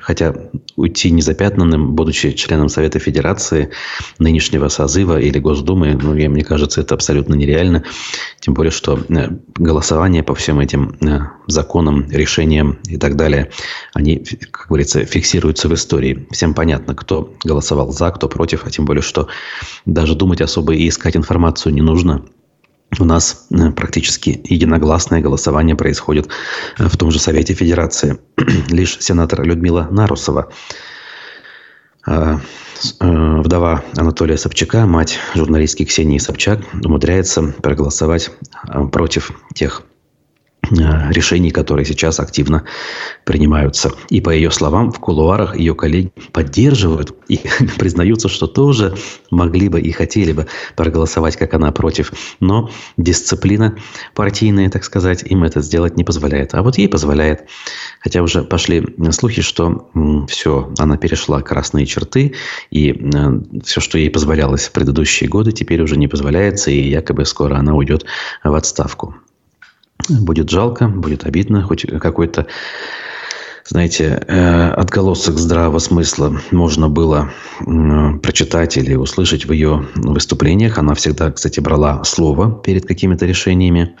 Хотя 0.00 0.34
уйти 0.76 1.10
незапятнанным, 1.10 1.94
будучи 1.94 2.32
членом 2.32 2.68
Совета 2.68 2.98
Федерации 2.98 3.70
нынешнего 4.18 4.68
созыва 4.68 5.18
или 5.18 5.38
Госдумы, 5.38 5.98
ну, 6.00 6.14
я, 6.14 6.28
мне 6.28 6.44
кажется, 6.44 6.80
это 6.80 6.94
абсолютно 6.94 7.34
нереально. 7.34 7.84
Тем 8.40 8.54
более, 8.54 8.70
что 8.70 8.98
э, 9.08 9.28
голосование 9.56 10.22
по 10.22 10.34
всем 10.34 10.60
этим 10.60 10.96
э, 11.00 11.20
законам, 11.46 12.08
решениям 12.10 12.78
и 12.86 12.96
так 12.96 13.16
далее, 13.16 13.50
они, 13.94 14.24
как 14.50 14.68
говорится, 14.68 15.04
фиксируются 15.04 15.68
в 15.68 15.74
истории. 15.74 16.26
Всем 16.30 16.54
понятно, 16.54 16.94
кто 16.94 17.34
голосовал 17.42 17.90
за, 17.90 18.10
кто 18.10 18.28
против, 18.28 18.66
а 18.66 18.70
тем 18.70 18.84
более, 18.84 19.02
что 19.02 19.28
даже 19.86 20.14
думать 20.14 20.40
особо 20.40 20.74
и 20.74 20.88
искать 20.88 21.16
информацию 21.16 21.74
не 21.74 21.82
нужно– 21.82 22.24
у 22.98 23.04
нас 23.04 23.46
э, 23.50 23.70
практически 23.70 24.40
единогласное 24.44 25.20
голосование 25.20 25.76
происходит 25.76 26.28
э, 26.78 26.88
в 26.88 26.96
том 26.96 27.10
же 27.10 27.18
Совете 27.18 27.54
Федерации. 27.54 28.18
Лишь 28.68 28.98
сенатор 29.00 29.42
Людмила 29.42 29.88
Нарусова, 29.90 30.50
э, 32.06 32.38
вдова 33.00 33.82
Анатолия 33.96 34.38
Собчака, 34.38 34.86
мать 34.86 35.18
журналистки 35.34 35.84
Ксении 35.84 36.18
Собчак, 36.18 36.60
умудряется 36.72 37.42
проголосовать 37.60 38.30
против 38.92 39.32
тех 39.54 39.82
решений, 40.70 41.50
которые 41.50 41.84
сейчас 41.84 42.20
активно 42.20 42.64
принимаются. 43.24 43.92
И 44.10 44.20
по 44.20 44.30
ее 44.30 44.50
словам, 44.50 44.92
в 44.92 44.98
кулуарах 44.98 45.56
ее 45.56 45.74
коллеги 45.74 46.10
поддерживают 46.32 47.14
и 47.28 47.40
признаются, 47.78 48.28
что 48.28 48.46
тоже 48.46 48.94
могли 49.30 49.68
бы 49.68 49.80
и 49.80 49.90
хотели 49.92 50.32
бы 50.32 50.46
проголосовать, 50.76 51.36
как 51.36 51.54
она, 51.54 51.72
против. 51.72 52.12
Но 52.40 52.70
дисциплина 52.96 53.76
партийная, 54.14 54.70
так 54.70 54.84
сказать, 54.84 55.22
им 55.24 55.44
это 55.44 55.60
сделать 55.60 55.96
не 55.96 56.04
позволяет. 56.04 56.54
А 56.54 56.62
вот 56.62 56.78
ей 56.78 56.88
позволяет. 56.88 57.44
Хотя 58.00 58.22
уже 58.22 58.42
пошли 58.42 58.84
слухи, 59.10 59.42
что 59.42 59.90
все, 60.28 60.72
она 60.78 60.96
перешла 60.96 61.40
красные 61.42 61.86
черты, 61.86 62.34
и 62.70 62.90
э, 62.92 63.40
все, 63.64 63.80
что 63.80 63.98
ей 63.98 64.10
позволялось 64.10 64.66
в 64.66 64.72
предыдущие 64.72 65.28
годы, 65.28 65.52
теперь 65.52 65.82
уже 65.82 65.96
не 65.96 66.08
позволяется, 66.08 66.70
и 66.70 66.88
якобы 66.88 67.24
скоро 67.24 67.56
она 67.56 67.74
уйдет 67.74 68.04
в 68.44 68.54
отставку. 68.54 69.14
Будет 70.08 70.50
жалко, 70.50 70.88
будет 70.88 71.24
обидно, 71.24 71.62
хоть 71.62 71.86
какой-то, 72.00 72.46
знаете, 73.64 74.22
э, 74.26 74.68
отголосок 74.70 75.38
здравого 75.38 75.78
смысла 75.78 76.40
можно 76.50 76.88
было 76.88 77.30
прочитать 78.22 78.76
или 78.76 78.94
услышать 78.94 79.46
в 79.46 79.52
ее 79.52 79.86
выступлениях. 79.94 80.78
Она 80.78 80.94
всегда, 80.94 81.30
кстати, 81.30 81.60
брала 81.60 82.02
слово 82.04 82.62
перед 82.62 82.86
какими-то 82.86 83.26
решениями. 83.26 83.96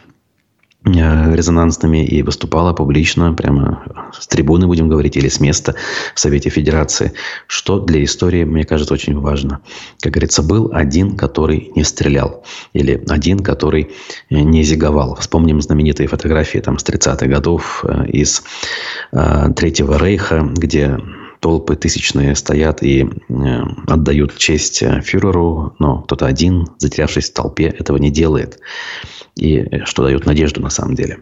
Э, 0.84 1.34
резонансными 1.34 2.04
и 2.04 2.22
выступала 2.22 2.72
публично, 2.72 3.32
прямо 3.32 3.82
с 4.16 4.28
трибуны, 4.28 4.68
будем 4.68 4.88
говорить, 4.88 5.16
или 5.16 5.28
с 5.28 5.40
места 5.40 5.74
в 6.14 6.20
Совете 6.20 6.50
Федерации, 6.50 7.12
что 7.48 7.80
для 7.80 8.04
истории, 8.04 8.44
мне 8.44 8.64
кажется, 8.64 8.94
очень 8.94 9.18
важно. 9.18 9.60
Как 10.00 10.12
говорится, 10.12 10.42
был 10.42 10.70
один, 10.72 11.16
который 11.16 11.72
не 11.74 11.82
стрелял, 11.82 12.44
или 12.74 13.02
один, 13.08 13.40
который 13.40 13.90
не 14.30 14.62
зиговал. 14.62 15.16
Вспомним 15.16 15.60
знаменитые 15.60 16.06
фотографии 16.06 16.58
там, 16.60 16.78
с 16.78 16.84
30-х 16.84 17.26
годов 17.26 17.84
э, 17.84 18.06
из 18.06 18.44
э, 19.10 19.48
Третьего 19.56 19.98
Рейха, 19.98 20.40
где 20.40 20.96
толпы 21.40 21.76
тысячные 21.76 22.34
стоят 22.34 22.82
и 22.82 23.04
э, 23.04 23.62
отдают 23.86 24.36
честь 24.36 24.82
фюреру, 25.02 25.74
но 25.78 26.02
кто-то 26.02 26.26
один, 26.26 26.66
затерявшись 26.78 27.30
в 27.30 27.34
толпе, 27.34 27.64
этого 27.64 27.96
не 27.96 28.10
делает 28.10 28.60
и 29.36 29.82
что 29.84 30.02
дает 30.02 30.26
надежду 30.26 30.60
на 30.60 30.70
самом 30.70 30.94
деле. 30.94 31.20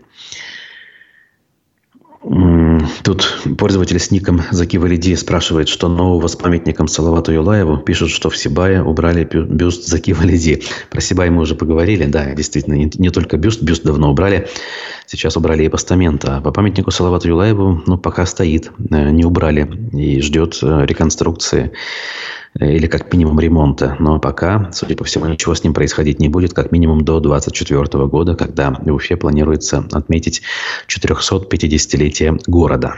Тут 3.05 3.43
пользователь 3.57 4.01
с 4.01 4.11
ником 4.11 4.43
Заки 4.51 4.79
Валиди 4.79 5.15
спрашивает, 5.15 5.69
что 5.69 5.89
нового 5.89 6.27
с 6.27 6.35
памятником 6.35 6.89
Салавату 6.89 7.33
Юлаеву. 7.33 7.79
Пишут, 7.79 8.11
что 8.11 8.31
в 8.31 8.37
Сибае 8.37 8.83
убрали 8.83 9.23
бюст 9.25 9.87
Заки 9.87 10.13
Валиди. 10.13 10.65
Про 10.91 11.01
Сибай 11.01 11.31
мы 11.31 11.43
уже 11.43 11.55
поговорили. 11.55 12.07
Да, 12.07 12.35
действительно, 12.35 12.75
не, 12.75 12.91
не 12.99 13.11
только 13.11 13.37
бюст, 13.37 13.63
бюст 13.63 13.85
давно 13.85 14.11
убрали. 14.11 14.49
Сейчас 15.07 15.37
убрали 15.37 15.65
и 15.65 15.69
постамент. 15.69 16.25
А 16.25 16.41
по 16.41 16.51
памятнику 16.51 16.91
Салавату 16.91 17.29
Юлаеву 17.29 17.83
ну, 17.87 17.97
пока 17.97 18.27
стоит, 18.27 18.73
э, 18.91 19.11
не 19.11 19.25
убрали 19.25 19.71
и 19.93 20.21
ждет 20.21 20.59
э, 20.63 20.85
реконструкции. 20.85 21.71
Э, 22.61 22.75
или 22.75 22.87
как 22.87 23.13
минимум 23.13 23.39
ремонта. 23.41 23.97
Но 23.99 24.19
пока, 24.19 24.71
судя 24.73 24.97
по 24.97 25.05
всему, 25.05 25.27
ничего 25.27 25.55
с 25.55 25.63
ним 25.63 25.75
происходить 25.75 26.21
не 26.21 26.29
будет, 26.29 26.53
как 26.53 26.73
минимум 26.73 27.05
до 27.05 27.21
2024 27.21 28.07
года, 28.07 28.35
когда 28.35 28.71
в 28.71 28.93
Уфе 28.93 29.17
планируется 29.17 29.85
отметить 29.93 30.43
450-летие 30.89 32.39
города. 32.47 32.95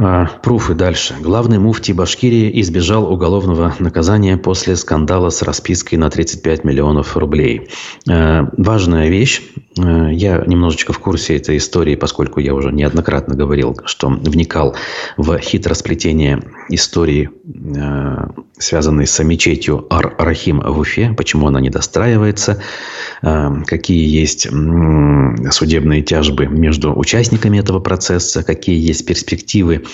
А, 0.00 0.26
пруфы 0.26 0.74
дальше. 0.74 1.16
Главный 1.20 1.58
муфти 1.58 1.90
Башкирии 1.90 2.60
избежал 2.60 3.12
уголовного 3.12 3.74
наказания 3.80 4.36
после 4.36 4.76
скандала 4.76 5.30
с 5.30 5.42
распиской 5.42 5.98
на 5.98 6.08
35 6.08 6.62
миллионов 6.62 7.16
рублей. 7.16 7.68
А, 8.08 8.48
важная 8.56 9.08
вещь. 9.08 9.42
А, 9.78 10.08
я 10.10 10.42
немножечко 10.46 10.92
в 10.92 10.98
курсе 10.98 11.36
этой 11.36 11.56
истории, 11.56 11.94
поскольку 11.94 12.40
я 12.40 12.54
уже 12.54 12.72
неоднократно 12.72 13.34
говорил, 13.34 13.76
что 13.84 14.08
вникал 14.08 14.76
в 15.16 15.38
хитросплетение 15.38 16.42
истории, 16.70 17.30
связанной 18.58 19.06
с 19.06 19.22
мечетью 19.22 19.86
Ар-Рахим 19.90 20.60
в 20.60 20.78
Уфе, 20.78 21.14
почему 21.16 21.48
она 21.48 21.60
не 21.60 21.70
достраивается, 21.70 22.62
какие 23.20 24.08
есть 24.08 24.48
судебные 25.50 26.02
тяжбы 26.02 26.46
между 26.46 26.96
участниками 26.96 27.58
этого 27.58 27.80
процесса, 27.80 28.42
какие 28.42 28.78
есть 28.78 29.06
перспективы 29.06 29.84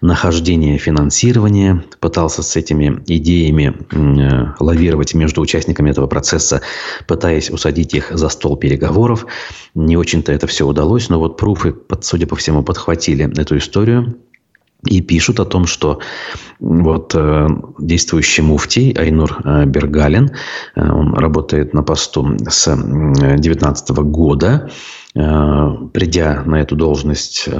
нахождения 0.00 0.78
финансирования, 0.78 1.84
пытался 2.00 2.42
с 2.42 2.56
этими 2.56 3.02
идеями 3.06 3.74
э, 3.90 4.54
лавировать 4.60 5.14
между 5.14 5.40
участниками 5.40 5.90
этого 5.90 6.06
процесса, 6.06 6.62
пытаясь 7.06 7.50
усадить 7.50 7.94
их 7.94 8.10
за 8.10 8.28
стол 8.28 8.56
переговоров. 8.56 9.26
Не 9.74 9.96
очень-то 9.96 10.32
это 10.32 10.46
все 10.46 10.66
удалось, 10.66 11.08
но 11.08 11.18
вот 11.18 11.36
пруфы, 11.36 11.74
судя 12.00 12.26
по 12.26 12.36
всему, 12.36 12.62
подхватили 12.62 13.30
эту 13.40 13.56
историю 13.58 14.16
и 14.86 15.00
пишут 15.00 15.40
о 15.40 15.44
том, 15.44 15.66
что 15.66 16.00
вот 16.60 17.12
э, 17.14 17.48
действующий 17.78 18.42
муфтий 18.42 18.92
Айнур 18.92 19.40
э, 19.44 19.64
Бергалин, 19.64 20.30
э, 20.76 20.90
он 20.90 21.14
работает 21.14 21.74
на 21.74 21.82
посту 21.82 22.36
с 22.48 22.66
2019 22.66 23.90
года, 23.90 24.70
э, 25.14 25.70
придя 25.92 26.42
на 26.46 26.60
эту 26.60 26.76
должность, 26.76 27.44
э, 27.48 27.52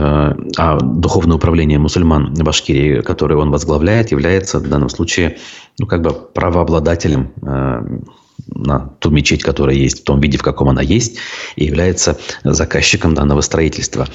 а 0.56 0.78
Духовное 0.80 1.36
управление 1.36 1.78
мусульман 1.78 2.34
Башкирии, 2.34 3.00
которое 3.00 3.36
он 3.36 3.50
возглавляет, 3.50 4.12
является 4.12 4.60
в 4.60 4.68
данном 4.68 4.88
случае 4.88 5.38
ну, 5.80 5.86
как 5.86 6.02
бы 6.02 6.12
правообладателем 6.12 7.32
э, 7.42 7.98
на 8.46 8.78
ту 9.00 9.10
мечеть, 9.10 9.42
которая 9.42 9.76
есть, 9.76 10.00
в 10.00 10.04
том 10.04 10.20
виде, 10.20 10.38
в 10.38 10.42
каком 10.42 10.68
она 10.68 10.82
есть, 10.82 11.18
и 11.56 11.64
является 11.64 12.18
заказчиком 12.44 13.14
данного 13.14 13.40
строительства. 13.40 14.08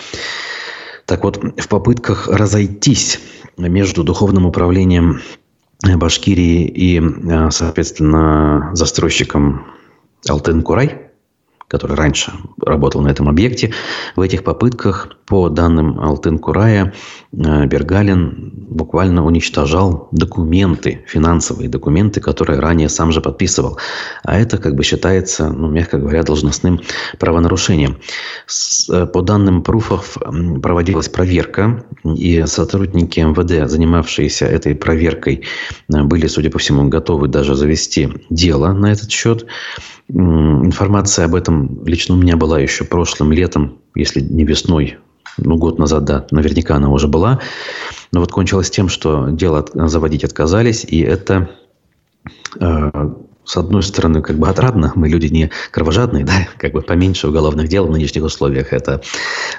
Так 1.05 1.23
вот, 1.23 1.38
в 1.38 1.67
попытках 1.67 2.27
разойтись 2.27 3.19
между 3.57 4.03
духовным 4.03 4.45
управлением 4.45 5.21
Башкирии 5.83 6.65
и, 6.65 7.01
э, 7.01 7.51
соответственно, 7.51 8.71
застройщиком 8.73 9.67
Алтын-Курай, 10.29 11.02
который 11.73 11.97
раньше 11.97 12.31
работал 12.62 13.01
на 13.01 13.07
этом 13.07 13.27
объекте. 13.27 13.73
В 14.15 14.21
этих 14.21 14.43
попытках, 14.43 15.09
по 15.25 15.49
данным 15.49 15.99
Алтын-Курая, 15.99 16.93
э, 17.31 17.65
Бергалин 17.65 18.67
буквально 18.69 19.25
уничтожал 19.25 20.07
документы, 20.12 21.03
финансовые 21.07 21.69
документы, 21.69 22.21
которые 22.21 22.59
ранее 22.59 22.89
сам 22.89 23.12
же 23.12 23.21
подписывал. 23.21 23.79
А 24.23 24.38
это, 24.38 24.59
как 24.59 24.75
бы 24.75 24.83
считается, 24.83 25.51
ну, 25.51 25.67
мягко 25.67 25.97
говоря, 25.97 26.21
должностным 26.21 26.79
правонарушением. 27.17 27.97
Э, 28.91 29.07
по 29.07 29.23
данным 29.23 29.63
пруфов 29.63 30.15
проводилась 30.62 31.09
проверка, 31.09 31.83
и 32.03 32.43
сотрудники 32.45 33.19
МВД, 33.19 33.67
занимавшиеся 33.67 34.45
этой 34.45 34.75
проверкой, 34.75 35.41
э, 35.91 36.03
были, 36.03 36.27
судя 36.27 36.51
по 36.51 36.59
всему, 36.59 36.88
готовы 36.88 37.29
даже 37.29 37.55
завести 37.55 38.09
дело 38.29 38.73
на 38.73 38.91
этот 38.91 39.09
счет. 39.09 39.47
Информация 40.09 41.25
об 41.25 41.33
этом 41.33 41.62
лично 41.86 42.15
у 42.15 42.17
меня 42.17 42.38
была 42.38 42.60
еще 42.60 42.84
прошлым 42.84 43.32
летом, 43.32 43.80
если 43.95 44.21
не 44.21 44.43
весной, 44.45 44.97
ну, 45.38 45.58
год 45.58 45.80
назад, 45.80 46.06
да, 46.06 46.28
наверняка 46.32 46.76
она 46.76 46.89
уже 46.89 47.08
была. 47.08 47.39
Но 48.12 48.19
вот 48.19 48.32
кончилось 48.32 48.69
тем, 48.69 48.89
что 48.89 49.30
дело 49.30 49.65
заводить 49.73 50.23
отказались, 50.23 50.86
и 50.86 50.99
это 50.99 51.49
э, 52.60 52.91
с 53.45 53.58
одной 53.58 53.84
стороны, 53.84 54.21
как 54.21 54.38
бы 54.38 54.47
отрадно, 54.47 54.93
мы 54.95 55.10
люди 55.10 55.27
не 55.27 55.51
кровожадные, 55.71 56.23
да, 56.25 56.47
как 56.58 56.73
бы 56.73 56.82
поменьше 56.82 57.27
уголовных 57.27 57.67
дел 57.67 57.86
в 57.86 57.91
нынешних 57.91 58.23
условиях, 58.23 58.73
это 58.73 59.01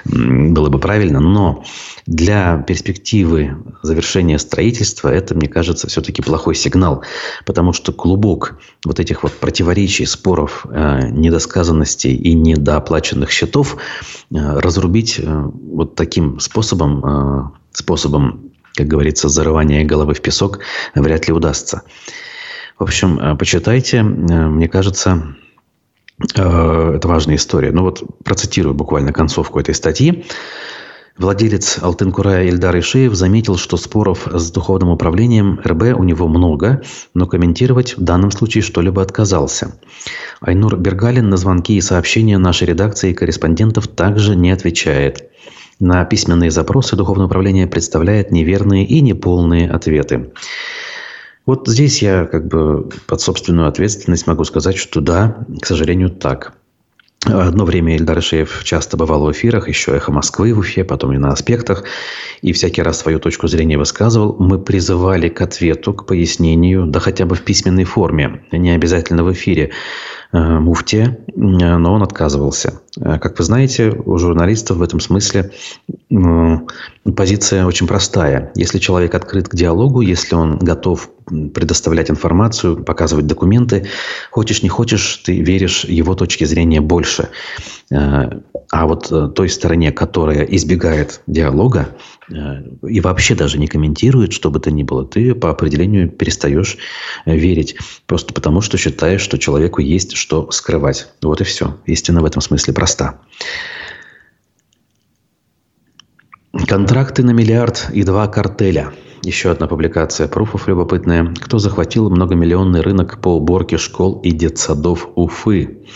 было 0.05 0.69
бы 0.69 0.79
правильно, 0.79 1.19
но 1.19 1.63
для 2.05 2.57
перспективы 2.57 3.57
завершения 3.81 4.37
строительства 4.37 5.09
это, 5.09 5.35
мне 5.35 5.47
кажется, 5.47 5.87
все-таки 5.87 6.21
плохой 6.21 6.55
сигнал, 6.55 7.03
потому 7.45 7.73
что 7.73 7.91
клубок 7.91 8.57
вот 8.83 8.99
этих 8.99 9.23
вот 9.23 9.33
противоречий, 9.33 10.05
споров, 10.05 10.65
э, 10.69 11.09
недосказанностей 11.09 12.15
и 12.15 12.33
недооплаченных 12.33 13.31
счетов 13.31 13.77
э, 13.77 14.35
разрубить 14.59 15.19
э, 15.19 15.23
вот 15.25 15.95
таким 15.95 16.39
способом, 16.39 17.55
способом, 17.71 18.51
как 18.73 18.87
говорится, 18.87 19.29
зарывания 19.29 19.85
головы 19.85 20.13
в 20.13 20.21
песок 20.21 20.59
вряд 20.93 21.27
ли 21.27 21.33
удастся. 21.33 21.81
В 22.77 22.83
общем, 22.83 23.19
э, 23.19 23.35
почитайте. 23.35 23.97
Э, 23.97 24.03
мне 24.03 24.67
кажется, 24.67 25.35
э, 26.35 26.93
это 26.95 27.07
важная 27.07 27.35
история. 27.35 27.71
Ну 27.71 27.83
вот 27.83 28.03
процитирую 28.23 28.75
буквально 28.75 29.13
концовку 29.13 29.59
этой 29.59 29.73
статьи. 29.73 30.25
Владелец 31.17 31.81
Алтынкурая 31.81 32.43
Ильдар 32.43 32.77
Ишеев 32.77 33.13
заметил, 33.15 33.55
что 33.55 33.77
споров 33.77 34.27
с 34.29 34.51
духовным 34.51 34.89
управлением 34.89 35.61
РБ 35.65 35.97
у 35.97 36.03
него 36.03 36.27
много, 36.27 36.81
но 37.13 37.25
комментировать 37.25 37.95
в 37.95 38.03
данном 38.03 38.31
случае 38.31 38.63
что-либо 38.63 39.01
отказался. 39.01 39.79
Айнур 40.41 40.75
Бергалин 40.75 41.29
на 41.29 41.37
звонки 41.37 41.77
и 41.77 41.81
сообщения 41.81 42.37
нашей 42.37 42.67
редакции 42.67 43.11
и 43.11 43.13
корреспондентов 43.13 43.87
также 43.87 44.35
не 44.35 44.51
отвечает. 44.51 45.29
На 45.79 46.03
письменные 46.03 46.51
запросы 46.51 46.97
Духовное 46.97 47.27
управление 47.27 47.67
представляет 47.67 48.31
неверные 48.31 48.85
и 48.85 48.99
неполные 48.99 49.69
ответы. 49.69 50.33
Вот 51.45 51.67
здесь 51.67 52.01
я 52.01 52.25
как 52.25 52.47
бы 52.47 52.89
под 53.07 53.21
собственную 53.21 53.67
ответственность 53.67 54.27
могу 54.27 54.43
сказать, 54.43 54.77
что 54.77 55.01
да, 55.01 55.45
к 55.61 55.65
сожалению, 55.65 56.09
так. 56.09 56.53
Одно 57.23 57.65
время 57.65 57.95
Ильдар 57.95 58.19
Ишеев 58.19 58.63
часто 58.63 58.97
бывал 58.97 59.25
в 59.25 59.31
эфирах, 59.31 59.67
еще 59.67 59.95
«Эхо 59.95 60.11
Москвы» 60.11 60.53
в 60.53 60.59
Уфе, 60.59 60.83
потом 60.83 61.13
и 61.13 61.17
на 61.17 61.29
«Аспектах», 61.29 61.83
и 62.43 62.53
всякий 62.53 62.83
раз 62.83 62.99
свою 62.99 63.19
точку 63.19 63.47
зрения 63.47 63.79
высказывал. 63.79 64.35
Мы 64.37 64.59
призывали 64.59 65.29
к 65.29 65.41
ответу, 65.41 65.93
к 65.93 66.05
пояснению, 66.05 66.85
да 66.85 66.99
хотя 66.99 67.25
бы 67.25 67.35
в 67.35 67.41
письменной 67.41 67.83
форме, 67.83 68.45
не 68.51 68.69
обязательно 68.71 69.23
в 69.23 69.33
эфире. 69.33 69.71
Э, 70.31 70.59
муфте, 70.59 71.19
но 71.35 71.93
он 71.93 72.03
отказывался. 72.03 72.81
Э, 72.99 73.19
как 73.19 73.37
вы 73.37 73.43
знаете, 73.43 73.89
у 73.89 74.17
журналистов 74.17 74.77
в 74.77 74.81
этом 74.81 74.99
смысле 74.99 75.51
позиция 77.15 77.65
очень 77.65 77.87
простая. 77.87 78.51
Если 78.55 78.79
человек 78.79 79.13
открыт 79.15 79.47
к 79.47 79.55
диалогу, 79.55 80.01
если 80.01 80.35
он 80.35 80.57
готов 80.57 81.09
предоставлять 81.53 82.09
информацию, 82.09 82.83
показывать 82.83 83.25
документы, 83.25 83.87
хочешь 84.29 84.61
не 84.63 84.69
хочешь, 84.69 85.17
ты 85.25 85.41
веришь 85.41 85.83
его 85.83 86.15
точке 86.15 86.45
зрения 86.45 86.81
больше. 86.81 87.29
Э, 87.91 88.29
а 88.71 88.87
вот 88.87 89.35
той 89.35 89.49
стороне, 89.49 89.91
которая 89.91 90.43
избегает 90.43 91.21
диалога 91.27 91.95
и 92.27 92.99
вообще 92.99 93.35
даже 93.35 93.59
не 93.59 93.67
комментирует, 93.67 94.33
что 94.33 94.49
бы 94.49 94.59
то 94.59 94.71
ни 94.71 94.81
было, 94.81 95.05
ты 95.05 95.35
по 95.35 95.51
определению 95.51 96.09
перестаешь 96.09 96.77
верить. 97.25 97.75
Просто 98.07 98.33
потому, 98.33 98.61
что 98.61 98.77
считаешь, 98.77 99.21
что 99.21 99.37
человеку 99.37 99.81
есть 99.81 100.15
что 100.15 100.49
скрывать. 100.51 101.07
Вот 101.21 101.41
и 101.41 101.43
все. 101.43 101.77
Истина 101.85 102.21
в 102.21 102.25
этом 102.25 102.41
смысле 102.41 102.73
проста. 102.85 103.19
Контракты 106.67 107.23
на 107.23 107.31
миллиард 107.31 107.89
и 107.91 108.03
два 108.03 108.27
картеля. 108.27 108.93
Еще 109.23 109.49
одна 109.49 109.65
публикация 109.65 110.27
пруфов 110.27 110.67
любопытная. 110.67 111.33
Кто 111.41 111.57
захватил 111.57 112.11
многомиллионный 112.11 112.81
рынок 112.81 113.19
по 113.21 113.29
уборке 113.29 113.77
школ 113.77 114.21
и 114.21 114.29
детсадов 114.29 115.09
Уфы? 115.15 115.87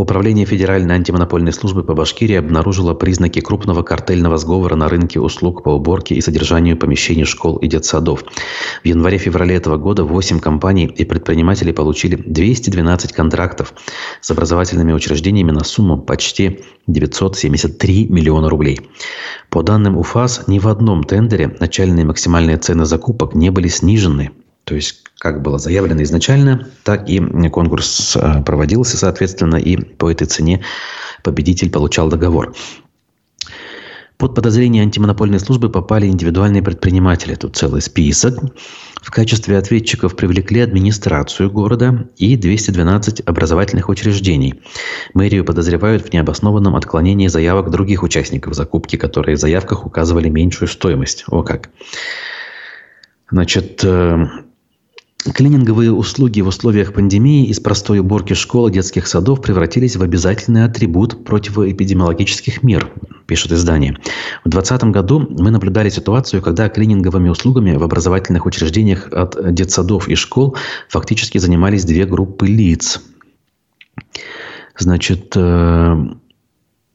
Управление 0.00 0.46
Федеральной 0.46 0.94
антимонопольной 0.94 1.52
службы 1.52 1.84
по 1.84 1.92
Башкирии 1.92 2.36
обнаружило 2.36 2.94
признаки 2.94 3.40
крупного 3.40 3.82
картельного 3.82 4.38
сговора 4.38 4.74
на 4.74 4.88
рынке 4.88 5.20
услуг 5.20 5.62
по 5.62 5.68
уборке 5.74 6.14
и 6.14 6.22
содержанию 6.22 6.78
помещений 6.78 7.26
школ 7.26 7.56
и 7.56 7.66
детсадов. 7.66 8.24
В 8.82 8.86
январе-феврале 8.86 9.56
этого 9.56 9.76
года 9.76 10.04
8 10.04 10.40
компаний 10.40 10.86
и 10.86 11.04
предпринимателей 11.04 11.74
получили 11.74 12.14
212 12.16 13.12
контрактов 13.12 13.74
с 14.22 14.30
образовательными 14.30 14.94
учреждениями 14.94 15.50
на 15.50 15.64
сумму 15.64 15.98
почти 15.98 16.60
973 16.86 18.06
миллиона 18.08 18.48
рублей. 18.48 18.80
По 19.50 19.62
данным 19.62 19.98
УФАС, 19.98 20.44
ни 20.46 20.58
в 20.58 20.68
одном 20.68 21.04
тендере 21.04 21.54
начальные 21.60 22.06
максимальные 22.06 22.56
цены 22.56 22.86
закупок 22.86 23.34
не 23.34 23.50
были 23.50 23.68
снижены 23.68 24.30
то 24.70 24.76
есть, 24.76 25.02
как 25.18 25.42
было 25.42 25.58
заявлено 25.58 26.00
изначально, 26.04 26.68
так 26.84 27.08
и 27.08 27.18
конкурс 27.48 28.14
э, 28.14 28.40
проводился, 28.44 28.96
соответственно, 28.96 29.56
и 29.56 29.76
по 29.76 30.08
этой 30.08 30.28
цене 30.28 30.62
победитель 31.24 31.72
получал 31.72 32.08
договор. 32.08 32.54
Под 34.16 34.36
подозрение 34.36 34.84
антимонопольной 34.84 35.40
службы 35.40 35.70
попали 35.70 36.06
индивидуальные 36.06 36.62
предприниматели. 36.62 37.34
Тут 37.34 37.56
целый 37.56 37.82
список. 37.82 38.38
В 39.02 39.10
качестве 39.10 39.58
ответчиков 39.58 40.14
привлекли 40.14 40.60
администрацию 40.60 41.50
города 41.50 42.08
и 42.16 42.36
212 42.36 43.22
образовательных 43.26 43.88
учреждений. 43.88 44.62
Мэрию 45.14 45.44
подозревают 45.44 46.06
в 46.06 46.12
необоснованном 46.12 46.76
отклонении 46.76 47.26
заявок 47.26 47.72
других 47.72 48.04
участников 48.04 48.54
закупки, 48.54 48.94
которые 48.94 49.34
в 49.34 49.40
заявках 49.40 49.84
указывали 49.84 50.28
меньшую 50.28 50.68
стоимость. 50.68 51.24
О 51.26 51.42
как. 51.42 51.70
Значит, 53.32 53.84
э, 53.84 54.26
Клининговые 55.22 55.92
услуги 55.92 56.40
в 56.40 56.48
условиях 56.48 56.94
пандемии 56.94 57.46
из 57.46 57.60
простой 57.60 57.98
уборки 57.98 58.32
школ 58.32 58.68
и 58.68 58.72
детских 58.72 59.06
садов 59.06 59.42
превратились 59.42 59.96
в 59.96 60.02
обязательный 60.02 60.64
атрибут 60.64 61.24
противоэпидемиологических 61.24 62.62
мер, 62.62 62.90
пишет 63.26 63.52
издание. 63.52 63.98
В 64.44 64.48
2020 64.48 64.84
году 64.84 65.26
мы 65.28 65.50
наблюдали 65.50 65.90
ситуацию, 65.90 66.40
когда 66.40 66.70
клининговыми 66.70 67.28
услугами 67.28 67.76
в 67.76 67.82
образовательных 67.82 68.46
учреждениях 68.46 69.08
от 69.12 69.52
детсадов 69.54 70.08
и 70.08 70.14
школ 70.14 70.56
фактически 70.88 71.36
занимались 71.36 71.84
две 71.84 72.06
группы 72.06 72.46
лиц. 72.46 73.02
Значит, 74.78 75.34
э, 75.36 75.96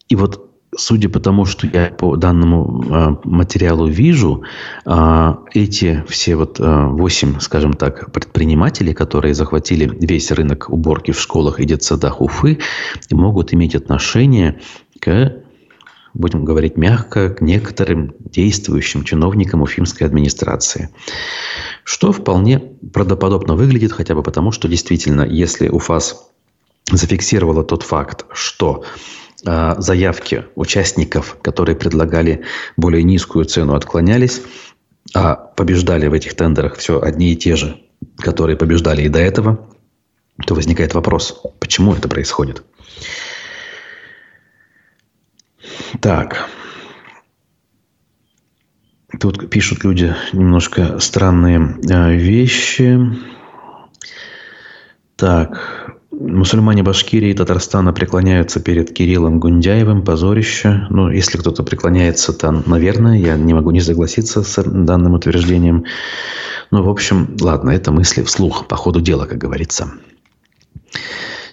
и 0.10 0.16
вот 0.16 0.45
судя 0.78 1.10
по 1.10 1.20
тому, 1.20 1.46
что 1.46 1.68
я 1.68 1.88
по 1.88 2.16
данному 2.16 2.84
э, 2.84 3.16
материалу 3.24 3.88
вижу, 3.88 4.44
э, 4.86 5.36
эти 5.54 6.04
все 6.08 6.36
вот 6.36 6.60
э, 6.60 6.86
восемь, 6.88 7.40
скажем 7.40 7.74
так, 7.74 8.12
предпринимателей, 8.12 8.94
которые 8.94 9.34
захватили 9.34 9.90
весь 10.02 10.32
рынок 10.32 10.70
уборки 10.70 11.12
в 11.12 11.20
школах 11.20 11.60
и 11.60 11.66
детсадах 11.66 12.22
Уфы, 12.22 12.60
могут 13.12 13.54
иметь 13.54 13.76
отношение 13.76 14.60
к 15.00 15.42
будем 16.14 16.46
говорить 16.46 16.78
мягко, 16.78 17.30
к 17.30 17.42
некоторым 17.42 18.14
действующим 18.20 19.04
чиновникам 19.04 19.62
уфимской 19.62 20.08
администрации. 20.08 20.90
Что 21.84 22.14
вполне 22.14 22.60
правдоподобно 22.94 23.56
выглядит, 23.56 23.92
хотя 23.92 24.16
бы 24.16 24.24
потому, 24.24 24.52
что 24.52 24.70
действительно, 24.70 25.24
если 25.24 25.68
УФАС 25.68 26.30
зафиксировала 26.90 27.66
тот 27.66 27.84
факт, 27.84 28.26
что 28.32 28.86
заявки 29.46 30.46
участников, 30.56 31.38
которые 31.42 31.76
предлагали 31.76 32.44
более 32.78 33.04
низкую 33.04 33.46
цену, 33.46 33.76
отклонялись, 33.76 34.42
а 35.14 35.36
побеждали 35.36 36.08
в 36.08 36.14
этих 36.14 36.36
тендерах 36.36 36.78
все 36.78 37.02
одни 37.02 37.32
и 37.32 37.36
те 37.36 37.56
же, 37.56 37.80
которые 38.18 38.58
побеждали 38.58 39.04
и 39.04 39.10
до 39.10 39.20
этого, 39.20 39.70
то 40.46 40.56
возникает 40.56 40.94
вопрос, 40.94 41.42
почему 41.60 41.94
это 41.94 42.10
происходит. 42.10 42.64
Так. 46.02 46.50
Тут 49.20 49.50
пишут 49.50 49.84
люди 49.84 50.14
немножко 50.34 51.00
странные 51.00 51.78
э, 51.90 52.16
вещи. 52.16 53.00
Так. 55.16 55.95
Мусульмане 56.12 56.84
Башкирии 56.84 57.32
и 57.32 57.34
Татарстана 57.34 57.92
преклоняются 57.92 58.60
перед 58.60 58.94
Кириллом 58.94 59.40
Гундяевым. 59.40 60.04
Позорище. 60.04 60.88
Ну, 60.90 61.10
если 61.10 61.38
кто-то 61.38 61.64
преклоняется, 61.64 62.34
то, 62.34 62.52
наверное, 62.66 63.18
я 63.18 63.36
не 63.36 63.54
могу 63.54 63.72
не 63.72 63.82
согласиться 63.82 64.44
с 64.44 64.64
данным 64.64 65.14
утверждением. 65.14 65.86
Ну, 66.72 66.84
в 66.84 66.90
общем, 66.90 67.36
ладно, 67.42 67.72
это 67.72 67.92
мысли 67.92 68.24
вслух, 68.24 68.68
по 68.68 68.76
ходу 68.76 69.02
дела, 69.02 69.26
как 69.26 69.38
говорится. 69.38 69.92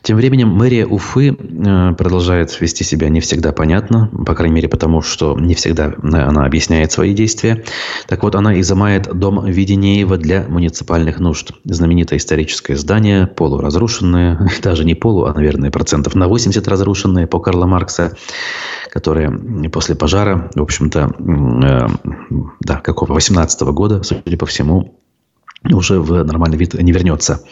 Тем 0.03 0.17
временем 0.17 0.49
мэрия 0.49 0.85
Уфы 0.85 1.31
э, 1.31 1.95
продолжает 1.95 2.61
вести 2.61 2.83
себя 2.83 3.09
не 3.09 3.21
всегда 3.21 3.53
понятно, 3.53 4.11
по 4.27 4.35
крайней 4.35 4.57
мере 4.57 4.69
потому, 4.69 5.01
что 5.01 5.39
не 5.39 5.55
всегда 5.55 5.95
она 6.03 6.45
объясняет 6.45 6.91
свои 6.91 7.15
действия. 7.15 7.65
Так 8.09 8.25
вот, 8.25 8.35
она 8.35 8.61
изымает 8.61 9.17
дом 9.17 9.45
Веденеева 9.45 10.17
для 10.17 10.45
муниципальных 10.49 11.21
нужд. 11.21 11.53
Знаменитое 11.65 12.19
историческое 12.19 12.77
здание, 12.77 13.29
полуразрушенное, 13.29 14.51
даже 14.63 14.85
не 14.85 14.97
полу, 14.97 15.25
а, 15.25 15.35
наверное, 15.35 15.71
процентов 15.71 16.17
на 16.17 16.27
80 16.27 16.67
разрушенное 16.67 17.29
по 17.29 17.39
Карла 17.39 17.67
Маркса, 17.67 18.17
которое 18.91 19.31
после 19.69 19.95
пожара, 19.95 20.51
в 20.55 20.63
общем-то, 20.63 21.11
э, 21.19 21.87
да, 22.61 22.81
какого, 22.81 23.13
18 23.13 23.63
-го 23.63 23.73
года, 23.73 24.03
судя 24.03 24.37
по 24.37 24.47
всему, 24.47 24.99
уже 25.71 26.01
в 26.01 26.25
нормальный 26.25 26.59
вид 26.59 26.75
не 26.75 26.91
вернется. 26.91 27.45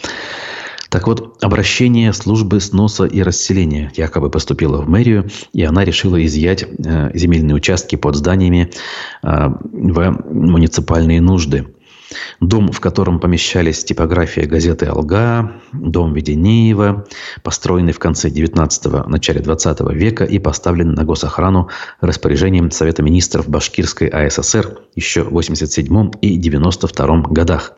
Так 0.91 1.07
вот, 1.07 1.43
обращение 1.43 2.13
службы 2.13 2.61
сноса 2.61 3.05
и 3.05 3.23
расселения 3.23 3.93
якобы 3.95 4.29
поступило 4.29 4.83
в 4.83 4.89
мэрию, 4.89 5.31
и 5.53 5.63
она 5.63 5.85
решила 5.85 6.23
изъять 6.27 6.65
э, 6.65 7.11
земельные 7.15 7.55
участки 7.55 7.95
под 7.95 8.17
зданиями 8.17 8.73
э, 9.23 9.29
в 9.29 10.11
муниципальные 10.29 11.21
нужды. 11.21 11.69
Дом, 12.41 12.73
в 12.73 12.81
котором 12.81 13.21
помещались 13.21 13.85
типография 13.85 14.47
газеты 14.47 14.87
«Алга», 14.87 15.53
дом 15.73 16.13
Веденеева, 16.13 17.07
построенный 17.45 17.93
в 17.93 18.01
конце 18.01 18.29
19-го, 18.29 19.09
начале 19.09 19.41
20 19.41 19.81
века 19.93 20.25
и 20.25 20.41
поставлен 20.41 20.95
на 20.95 21.05
госохрану 21.05 21.69
распоряжением 22.01 22.73
Совета 22.73 23.05
министров 23.05 23.49
Башкирской 23.49 24.09
АССР 24.09 24.81
еще 24.97 25.23
в 25.23 25.31
87 25.31 26.11
и 26.21 26.37
92 26.37 27.23
годах. 27.29 27.75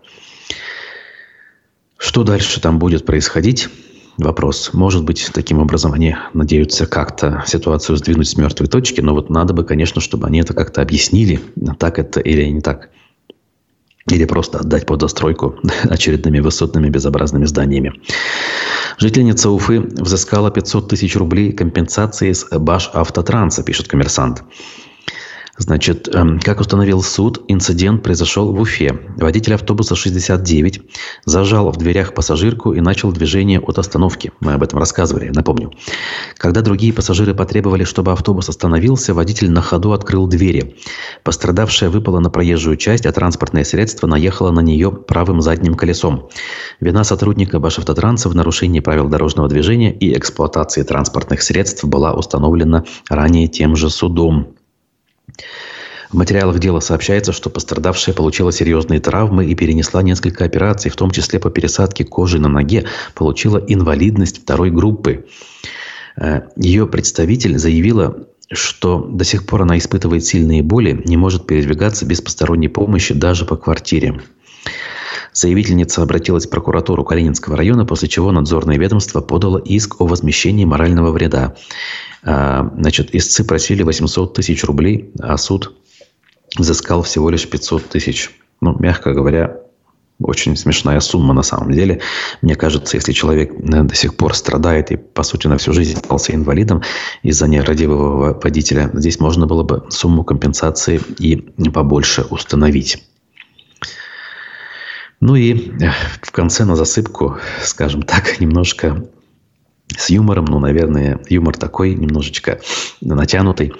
Что 2.02 2.24
дальше 2.24 2.60
там 2.60 2.80
будет 2.80 3.06
происходить? 3.06 3.68
Вопрос. 4.18 4.70
Может 4.72 5.04
быть, 5.04 5.30
таким 5.32 5.60
образом 5.60 5.92
они 5.92 6.16
надеются 6.34 6.84
как-то 6.84 7.44
ситуацию 7.46 7.96
сдвинуть 7.96 8.26
с 8.26 8.36
мертвой 8.36 8.66
точки, 8.66 9.00
но 9.00 9.14
вот 9.14 9.30
надо 9.30 9.54
бы, 9.54 9.62
конечно, 9.62 10.00
чтобы 10.00 10.26
они 10.26 10.40
это 10.40 10.52
как-то 10.52 10.82
объяснили, 10.82 11.40
так 11.78 12.00
это 12.00 12.18
или 12.18 12.44
не 12.46 12.60
так. 12.60 12.90
Или 14.10 14.24
просто 14.24 14.58
отдать 14.58 14.84
под 14.84 15.00
застройку 15.00 15.54
очередными 15.84 16.40
высотными 16.40 16.88
безобразными 16.88 17.44
зданиями. 17.44 17.92
Жительница 18.98 19.50
Уфы 19.50 19.78
взыскала 19.78 20.50
500 20.50 20.88
тысяч 20.88 21.14
рублей 21.14 21.52
компенсации 21.52 22.32
с 22.32 22.48
Баш 22.50 22.90
Автотранса, 22.92 23.62
пишет 23.62 23.86
коммерсант. 23.86 24.42
Значит, 25.58 26.08
эм, 26.14 26.40
как 26.40 26.60
установил 26.60 27.02
суд, 27.02 27.42
инцидент 27.46 28.02
произошел 28.02 28.54
в 28.54 28.60
Уфе. 28.60 28.98
Водитель 29.18 29.52
автобуса 29.52 29.94
69 29.94 30.80
зажал 31.26 31.70
в 31.70 31.76
дверях 31.76 32.14
пассажирку 32.14 32.72
и 32.72 32.80
начал 32.80 33.12
движение 33.12 33.60
от 33.60 33.78
остановки. 33.78 34.32
Мы 34.40 34.54
об 34.54 34.62
этом 34.62 34.78
рассказывали, 34.78 35.28
напомню. 35.28 35.70
Когда 36.38 36.62
другие 36.62 36.94
пассажиры 36.94 37.34
потребовали, 37.34 37.84
чтобы 37.84 38.12
автобус 38.12 38.48
остановился, 38.48 39.12
водитель 39.12 39.50
на 39.50 39.60
ходу 39.60 39.92
открыл 39.92 40.26
двери. 40.26 40.76
Пострадавшая 41.22 41.90
выпала 41.90 42.20
на 42.20 42.30
проезжую 42.30 42.78
часть, 42.78 43.04
а 43.04 43.12
транспортное 43.12 43.64
средство 43.64 44.06
наехало 44.06 44.52
на 44.52 44.60
нее 44.60 44.90
правым 44.90 45.42
задним 45.42 45.74
колесом. 45.74 46.30
Вина 46.80 47.04
сотрудника 47.04 47.58
Башавтотранса 47.58 48.30
в 48.30 48.34
нарушении 48.34 48.80
правил 48.80 49.08
дорожного 49.08 49.50
движения 49.50 49.92
и 49.92 50.16
эксплуатации 50.16 50.82
транспортных 50.82 51.42
средств 51.42 51.84
была 51.84 52.14
установлена 52.14 52.84
ранее 53.10 53.48
тем 53.48 53.76
же 53.76 53.90
судом. 53.90 54.54
В 56.10 56.14
материалах 56.14 56.58
дела 56.58 56.80
сообщается, 56.80 57.32
что 57.32 57.48
пострадавшая 57.48 58.14
получила 58.14 58.52
серьезные 58.52 59.00
травмы 59.00 59.46
и 59.46 59.54
перенесла 59.54 60.02
несколько 60.02 60.44
операций, 60.44 60.90
в 60.90 60.96
том 60.96 61.10
числе 61.10 61.40
по 61.40 61.48
пересадке 61.50 62.04
кожи 62.04 62.38
на 62.38 62.48
ноге, 62.48 62.84
получила 63.14 63.56
инвалидность 63.56 64.42
второй 64.42 64.70
группы. 64.70 65.26
Э, 66.16 66.42
Ее 66.56 66.86
представитель 66.86 67.56
заявила, 67.58 68.26
что 68.52 68.98
до 68.98 69.24
сих 69.24 69.46
пор 69.46 69.62
она 69.62 69.78
испытывает 69.78 70.24
сильные 70.24 70.62
боли, 70.62 71.00
не 71.06 71.16
может 71.16 71.46
передвигаться 71.46 72.04
без 72.04 72.20
посторонней 72.20 72.68
помощи 72.68 73.14
даже 73.14 73.46
по 73.46 73.56
квартире. 73.56 74.20
Заявительница 75.32 76.02
обратилась 76.02 76.46
в 76.46 76.50
прокуратуру 76.50 77.04
Калининского 77.04 77.56
района, 77.56 77.86
после 77.86 78.08
чего 78.08 78.32
надзорное 78.32 78.78
ведомство 78.78 79.20
подало 79.20 79.58
иск 79.58 80.00
о 80.00 80.06
возмещении 80.06 80.64
морального 80.64 81.10
вреда. 81.10 81.54
А, 82.22 82.70
значит, 82.76 83.14
истцы 83.14 83.44
просили 83.44 83.82
800 83.82 84.34
тысяч 84.34 84.62
рублей, 84.64 85.10
а 85.20 85.36
суд 85.38 85.74
взыскал 86.56 87.02
всего 87.02 87.30
лишь 87.30 87.48
500 87.48 87.88
тысяч. 87.88 88.30
Ну, 88.60 88.76
мягко 88.78 89.12
говоря, 89.12 89.62
очень 90.20 90.56
смешная 90.56 91.00
сумма 91.00 91.34
на 91.34 91.42
самом 91.42 91.72
деле. 91.72 92.00
Мне 92.42 92.54
кажется, 92.54 92.96
если 92.96 93.12
человек 93.12 93.52
э, 93.52 93.82
до 93.82 93.94
сих 93.94 94.16
пор 94.16 94.34
страдает 94.34 94.90
и, 94.90 94.96
по 94.96 95.22
сути, 95.22 95.46
на 95.46 95.58
всю 95.58 95.72
жизнь 95.72 95.94
остался 95.94 96.34
инвалидом 96.34 96.82
из-за 97.22 97.48
нерадивого 97.48 98.38
водителя, 98.40 98.90
здесь 98.92 99.18
можно 99.18 99.46
было 99.46 99.62
бы 99.62 99.84
сумму 99.88 100.24
компенсации 100.24 101.00
и 101.18 101.36
побольше 101.70 102.22
установить. 102.30 103.02
Ну 105.22 105.36
и 105.36 105.54
в 106.20 106.32
конце 106.32 106.64
на 106.64 106.74
засыпку, 106.74 107.38
скажем 107.62 108.02
так, 108.02 108.40
немножко 108.40 109.06
с 109.96 110.10
юмором, 110.10 110.46
ну, 110.46 110.58
наверное, 110.58 111.20
юмор 111.28 111.56
такой 111.56 111.94
немножечко 111.94 112.60
натянутый. 113.00 113.72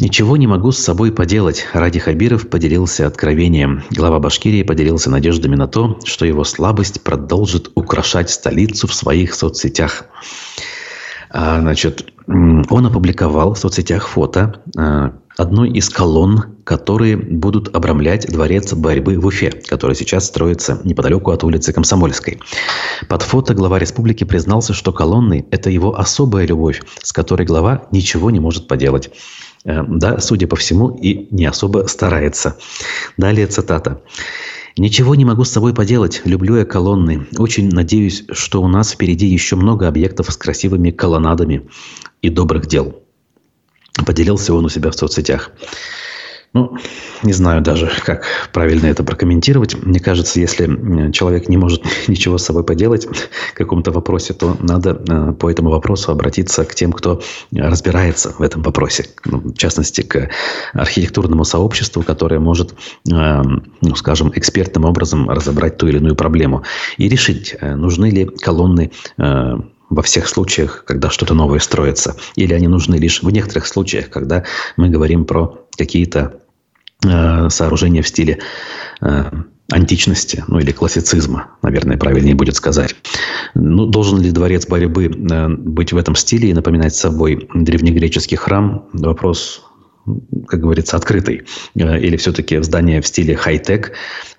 «Ничего 0.00 0.36
не 0.36 0.48
могу 0.48 0.72
с 0.72 0.78
собой 0.78 1.12
поделать»,– 1.12 1.66
Ради 1.72 2.00
Хабиров 2.00 2.48
поделился 2.48 3.06
откровением. 3.06 3.84
Глава 3.90 4.18
Башкирии 4.18 4.64
поделился 4.64 5.08
надеждами 5.08 5.54
на 5.54 5.68
то, 5.68 6.00
что 6.04 6.26
его 6.26 6.42
слабость 6.42 7.02
продолжит 7.02 7.70
украшать 7.76 8.30
столицу 8.30 8.88
в 8.88 8.94
своих 8.94 9.34
соцсетях. 9.34 10.04
А, 11.30 11.60
значит, 11.60 12.12
он 12.26 12.86
опубликовал 12.86 13.54
в 13.54 13.58
соцсетях 13.58 14.08
фото 14.08 14.62
а, 14.76 15.12
одной 15.38 15.70
из 15.70 15.88
колонн, 15.88 16.56
которые 16.64 17.16
будут 17.16 17.74
обрамлять 17.74 18.26
дворец 18.26 18.74
борьбы 18.74 19.18
в 19.18 19.26
Уфе, 19.26 19.52
который 19.68 19.94
сейчас 19.94 20.26
строится 20.26 20.80
неподалеку 20.82 21.30
от 21.30 21.44
улицы 21.44 21.72
Комсомольской. 21.72 22.40
Под 23.08 23.22
фото 23.22 23.54
глава 23.54 23.78
республики 23.78 24.24
признался, 24.24 24.74
что 24.74 24.92
колонны– 24.92 25.46
это 25.52 25.70
его 25.70 25.98
особая 25.98 26.44
любовь, 26.44 26.82
с 27.02 27.12
которой 27.12 27.46
глава 27.46 27.86
ничего 27.92 28.30
не 28.32 28.40
может 28.40 28.66
поделать. 28.66 29.10
Э, 29.64 29.84
да, 29.86 30.18
судя 30.18 30.48
по 30.48 30.56
всему, 30.56 30.90
и 30.90 31.28
не 31.32 31.46
особо 31.46 31.86
старается. 31.86 32.56
Далее 33.16 33.46
цитата. 33.46 34.02
Ничего 34.76 35.14
не 35.14 35.24
могу 35.24 35.44
с 35.44 35.50
собой 35.50 35.72
поделать. 35.72 36.22
Люблю 36.24 36.56
я 36.56 36.64
колонны. 36.64 37.26
Очень 37.36 37.68
надеюсь, 37.68 38.24
что 38.32 38.60
у 38.60 38.68
нас 38.68 38.90
впереди 38.90 39.26
еще 39.26 39.54
много 39.54 39.86
объектов 39.86 40.32
с 40.32 40.36
красивыми 40.36 40.90
колоннадами 40.90 41.68
и 42.22 42.28
добрых 42.28 42.66
дел. 42.66 43.07
Поделился 44.06 44.54
он 44.54 44.64
у 44.64 44.68
себя 44.68 44.90
в 44.90 44.94
соцсетях. 44.94 45.50
Ну, 46.54 46.78
не 47.22 47.34
знаю 47.34 47.60
даже, 47.60 47.90
как 48.04 48.24
правильно 48.54 48.86
это 48.86 49.04
прокомментировать. 49.04 49.74
Мне 49.82 50.00
кажется, 50.00 50.40
если 50.40 51.12
человек 51.12 51.48
не 51.48 51.58
может 51.58 51.84
ничего 52.08 52.38
с 52.38 52.44
собой 52.44 52.64
поделать 52.64 53.06
в 53.06 53.54
каком-то 53.54 53.90
вопросе, 53.90 54.32
то 54.32 54.56
надо 54.60 55.02
э, 55.08 55.32
по 55.32 55.50
этому 55.50 55.70
вопросу 55.70 56.10
обратиться 56.10 56.64
к 56.64 56.74
тем, 56.74 56.92
кто 56.92 57.20
разбирается 57.52 58.30
в 58.30 58.40
этом 58.40 58.62
вопросе. 58.62 59.06
Ну, 59.26 59.38
в 59.38 59.54
частности, 59.56 60.00
к 60.00 60.30
архитектурному 60.72 61.44
сообществу, 61.44 62.02
которое 62.02 62.40
может, 62.40 62.72
э, 62.72 63.42
ну, 63.82 63.94
скажем, 63.94 64.32
экспертным 64.34 64.86
образом 64.86 65.28
разобрать 65.28 65.76
ту 65.76 65.86
или 65.88 65.98
иную 65.98 66.16
проблему 66.16 66.62
и 66.96 67.10
решить, 67.10 67.56
э, 67.60 67.74
нужны 67.74 68.10
ли 68.10 68.24
колонны 68.24 68.90
во 69.90 70.02
всех 70.02 70.28
случаях, 70.28 70.84
когда 70.86 71.10
что-то 71.10 71.34
новое 71.34 71.58
строится, 71.58 72.16
или 72.36 72.54
они 72.54 72.68
нужны 72.68 72.96
лишь 72.96 73.22
в 73.22 73.30
некоторых 73.30 73.66
случаях, 73.66 74.10
когда 74.10 74.44
мы 74.76 74.90
говорим 74.90 75.24
про 75.24 75.66
какие-то 75.76 76.40
э, 77.04 77.48
сооружения 77.48 78.02
в 78.02 78.08
стиле 78.08 78.38
э, 79.00 79.30
античности, 79.70 80.44
ну 80.48 80.58
или 80.58 80.72
классицизма, 80.72 81.50
наверное, 81.62 81.96
правильнее 81.96 82.34
будет 82.34 82.56
сказать. 82.56 82.94
Ну, 83.54 83.86
должен 83.86 84.20
ли 84.20 84.30
дворец 84.30 84.66
борьбы 84.66 85.06
э, 85.06 85.48
быть 85.48 85.92
в 85.92 85.96
этом 85.96 86.14
стиле 86.14 86.50
и 86.50 86.54
напоминать 86.54 86.94
собой 86.94 87.48
древнегреческий 87.54 88.36
храм? 88.36 88.88
Вопрос 88.92 89.67
как 90.46 90.60
говорится, 90.60 90.96
открытый? 90.96 91.44
Э, 91.74 91.98
или 91.98 92.16
все-таки 92.16 92.60
здание 92.62 93.00
в 93.00 93.06
стиле 93.06 93.36
хай-тек 93.36 93.92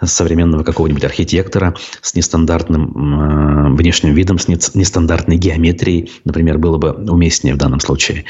современного 0.03 0.63
какого-нибудь 0.63 1.03
архитектора 1.03 1.75
с 2.01 2.15
нестандартным 2.15 3.73
э, 3.73 3.75
внешним 3.75 4.13
видом, 4.13 4.39
с 4.39 4.47
нестандартной 4.47 5.37
геометрией, 5.37 6.11
например, 6.25 6.57
было 6.57 6.77
бы 6.77 6.91
уместнее 6.91 7.55
в 7.55 7.57
данном 7.57 7.79
случае? 7.79 8.25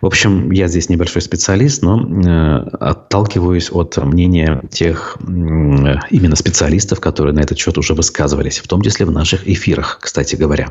В 0.00 0.06
общем, 0.06 0.50
я 0.50 0.68
здесь 0.68 0.88
небольшой 0.88 1.22
специалист, 1.22 1.82
но 1.82 2.00
э, 2.00 2.68
отталкиваюсь 2.80 3.70
от 3.72 3.96
мнения 3.96 4.62
тех 4.70 5.16
именно 5.26 6.36
специалистов, 6.36 7.00
которые 7.00 7.34
на 7.34 7.40
этот 7.40 7.58
счет 7.58 7.78
уже 7.78 7.94
высказывались, 7.94 8.58
в 8.58 8.68
том 8.68 8.82
числе 8.82 9.06
в 9.06 9.10
наших 9.10 9.48
эфирах, 9.48 9.98
кстати 10.00 10.36
говоря. 10.36 10.68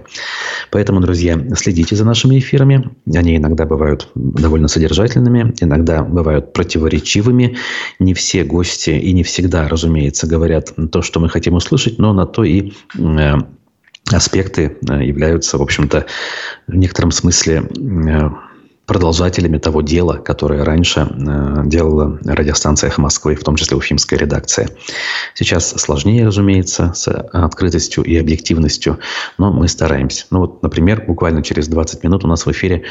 Поэтому, 0.72 1.00
друзья, 1.00 1.40
следите 1.56 1.96
за 1.96 2.06
нашими 2.06 2.40
эфирами. 2.40 2.90
Они 3.14 3.38
иногда 3.38 3.66
бывают 3.66 4.10
довольно 4.16 4.68
содержательными, 4.68 5.54
иногда 5.60 6.04
бывают 6.04 6.54
противоречивыми. 6.54 7.58
Не 8.00 8.14
все 8.14 8.44
гости 8.44 8.92
и 8.92 9.14
не 9.14 9.24
всегда, 9.24 9.68
разумеется, 9.68 10.28
говорят 10.28 10.74
то, 10.92 11.02
что 11.02 11.20
мы 11.20 11.30
хотим 11.30 11.56
услышать, 11.56 11.98
но 11.98 12.14
на 12.14 12.26
то 12.26 12.44
и 12.44 12.74
э, 12.98 13.34
аспекты 14.12 14.78
э, 14.88 15.04
являются, 15.04 15.58
в 15.58 15.62
общем-то, 15.62 16.06
в 16.68 16.76
некотором 16.76 17.12
смысле 17.12 17.70
продолжателями 18.86 19.58
того 19.58 19.82
дела, 19.82 20.18
которое 20.18 20.64
раньше 20.64 21.02
э, 21.02 21.64
делала 21.66 22.20
радиостанция 22.24 22.90
«Эхо 22.90 23.02
Москвы», 23.02 23.36
в 23.36 23.44
том 23.44 23.56
числе 23.56 23.78
уфимская 23.78 24.20
редакция. 24.20 24.70
Сейчас 25.34 25.70
сложнее, 25.70 26.26
разумеется, 26.26 26.94
с 26.94 27.08
открытостью 27.08 28.04
и 28.04 28.16
объективностью, 28.18 29.00
но 29.38 29.52
мы 29.52 29.68
стараемся. 29.68 30.26
Ну 30.30 30.40
вот, 30.40 30.62
например, 30.62 31.04
буквально 31.08 31.44
через 31.44 31.68
20 31.68 32.04
минут 32.04 32.24
у 32.26 32.28
нас 32.28 32.46
в 32.46 32.52
эфире 32.52 32.84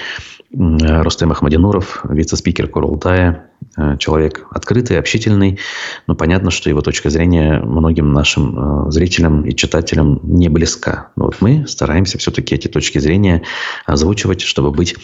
Рустем 0.56 1.32
Ахмадинуров, 1.32 2.04
вице-спикер 2.08 2.68
Курултая, 2.68 3.50
э, 3.76 3.96
человек 3.98 4.46
открытый, 4.50 4.98
общительный, 4.98 5.58
но 6.06 6.14
понятно, 6.14 6.50
что 6.50 6.70
его 6.70 6.80
точка 6.80 7.10
зрения 7.10 7.60
многим 7.60 8.12
нашим 8.12 8.88
э, 8.88 8.90
зрителям 8.90 9.44
и 9.44 9.54
читателям 9.54 10.20
не 10.22 10.48
близка. 10.48 11.10
Но 11.16 11.24
вот 11.26 11.36
мы 11.40 11.66
стараемся 11.66 12.18
все-таки 12.18 12.54
эти 12.54 12.68
точки 12.68 12.98
зрения 12.98 13.42
озвучивать, 13.84 14.42
чтобы 14.42 14.70
быть 14.70 14.94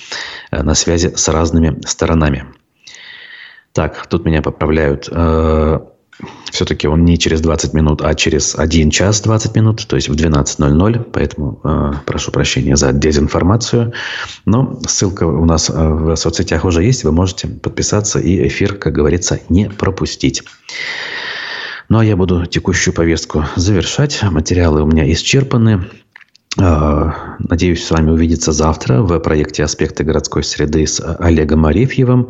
э, 0.51 0.63
на 0.63 0.75
связи 0.75 1.13
с 1.15 1.29
разными 1.29 1.81
сторонами. 1.85 2.47
Так, 3.73 4.07
тут 4.07 4.25
меня 4.25 4.43
поправляют 4.43 5.09
все-таки 6.51 6.89
он 6.89 7.05
не 7.05 7.19
через 7.19 7.41
20 7.41 7.75
минут, 7.75 8.03
а 8.03 8.15
через 8.15 8.55
1 8.57 8.91
час 8.91 9.21
20 9.23 9.55
минут, 9.57 9.87
то 9.87 9.97
есть 9.97 10.09
в 10.09 10.15
12.00. 10.15 11.05
Поэтому 11.13 11.61
э, 11.65 11.93
прошу 12.07 12.33
прощения 12.33 12.77
за 12.77 12.93
дезинформацию. 12.93 13.93
Но 14.45 14.81
ссылка 14.87 15.25
у 15.25 15.45
нас 15.45 15.71
э, 15.71 15.73
в 15.75 16.17
соцсетях 16.17 16.65
уже 16.65 16.83
есть. 16.85 17.05
Вы 17.05 17.13
можете 17.13 17.49
подписаться 17.49 18.19
и 18.19 18.47
эфир, 18.49 18.75
как 18.75 18.93
говорится, 18.93 19.41
не 19.49 19.71
пропустить. 19.71 20.43
Ну, 21.89 21.99
а 21.99 22.05
я 22.05 22.17
буду 22.17 22.47
текущую 22.47 22.95
повестку 22.95 23.45
завершать. 23.57 24.23
Материалы 24.23 24.83
у 24.83 24.87
меня 24.87 25.11
исчерпаны. 25.13 25.87
Э, 26.59 27.11
надеюсь 27.39 27.85
с 27.85 27.91
вами 27.91 28.11
увидеться 28.11 28.53
завтра 28.53 29.03
в 29.03 29.19
проекте 29.21 29.65
«Аспекты 29.65 30.05
городской 30.05 30.43
среды» 30.43 30.87
с 30.87 31.01
Олегом 31.19 31.67
Арефьевым. 31.67 32.29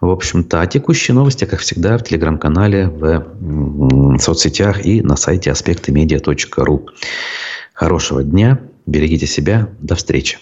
В 0.00 0.10
общем-то, 0.10 0.60
а 0.60 0.66
текущие 0.66 1.14
новости, 1.14 1.44
как 1.46 1.60
всегда, 1.60 1.96
в 1.96 2.04
телеграм-канале, 2.04 2.88
в 2.88 4.18
соцсетях 4.18 4.84
и 4.84 5.00
на 5.00 5.16
сайте 5.16 5.50
аспектымедиа.ру. 5.50 6.88
Хорошего 7.72 8.22
дня, 8.22 8.60
берегите 8.86 9.26
себя, 9.26 9.70
до 9.80 9.94
встречи. 9.94 10.38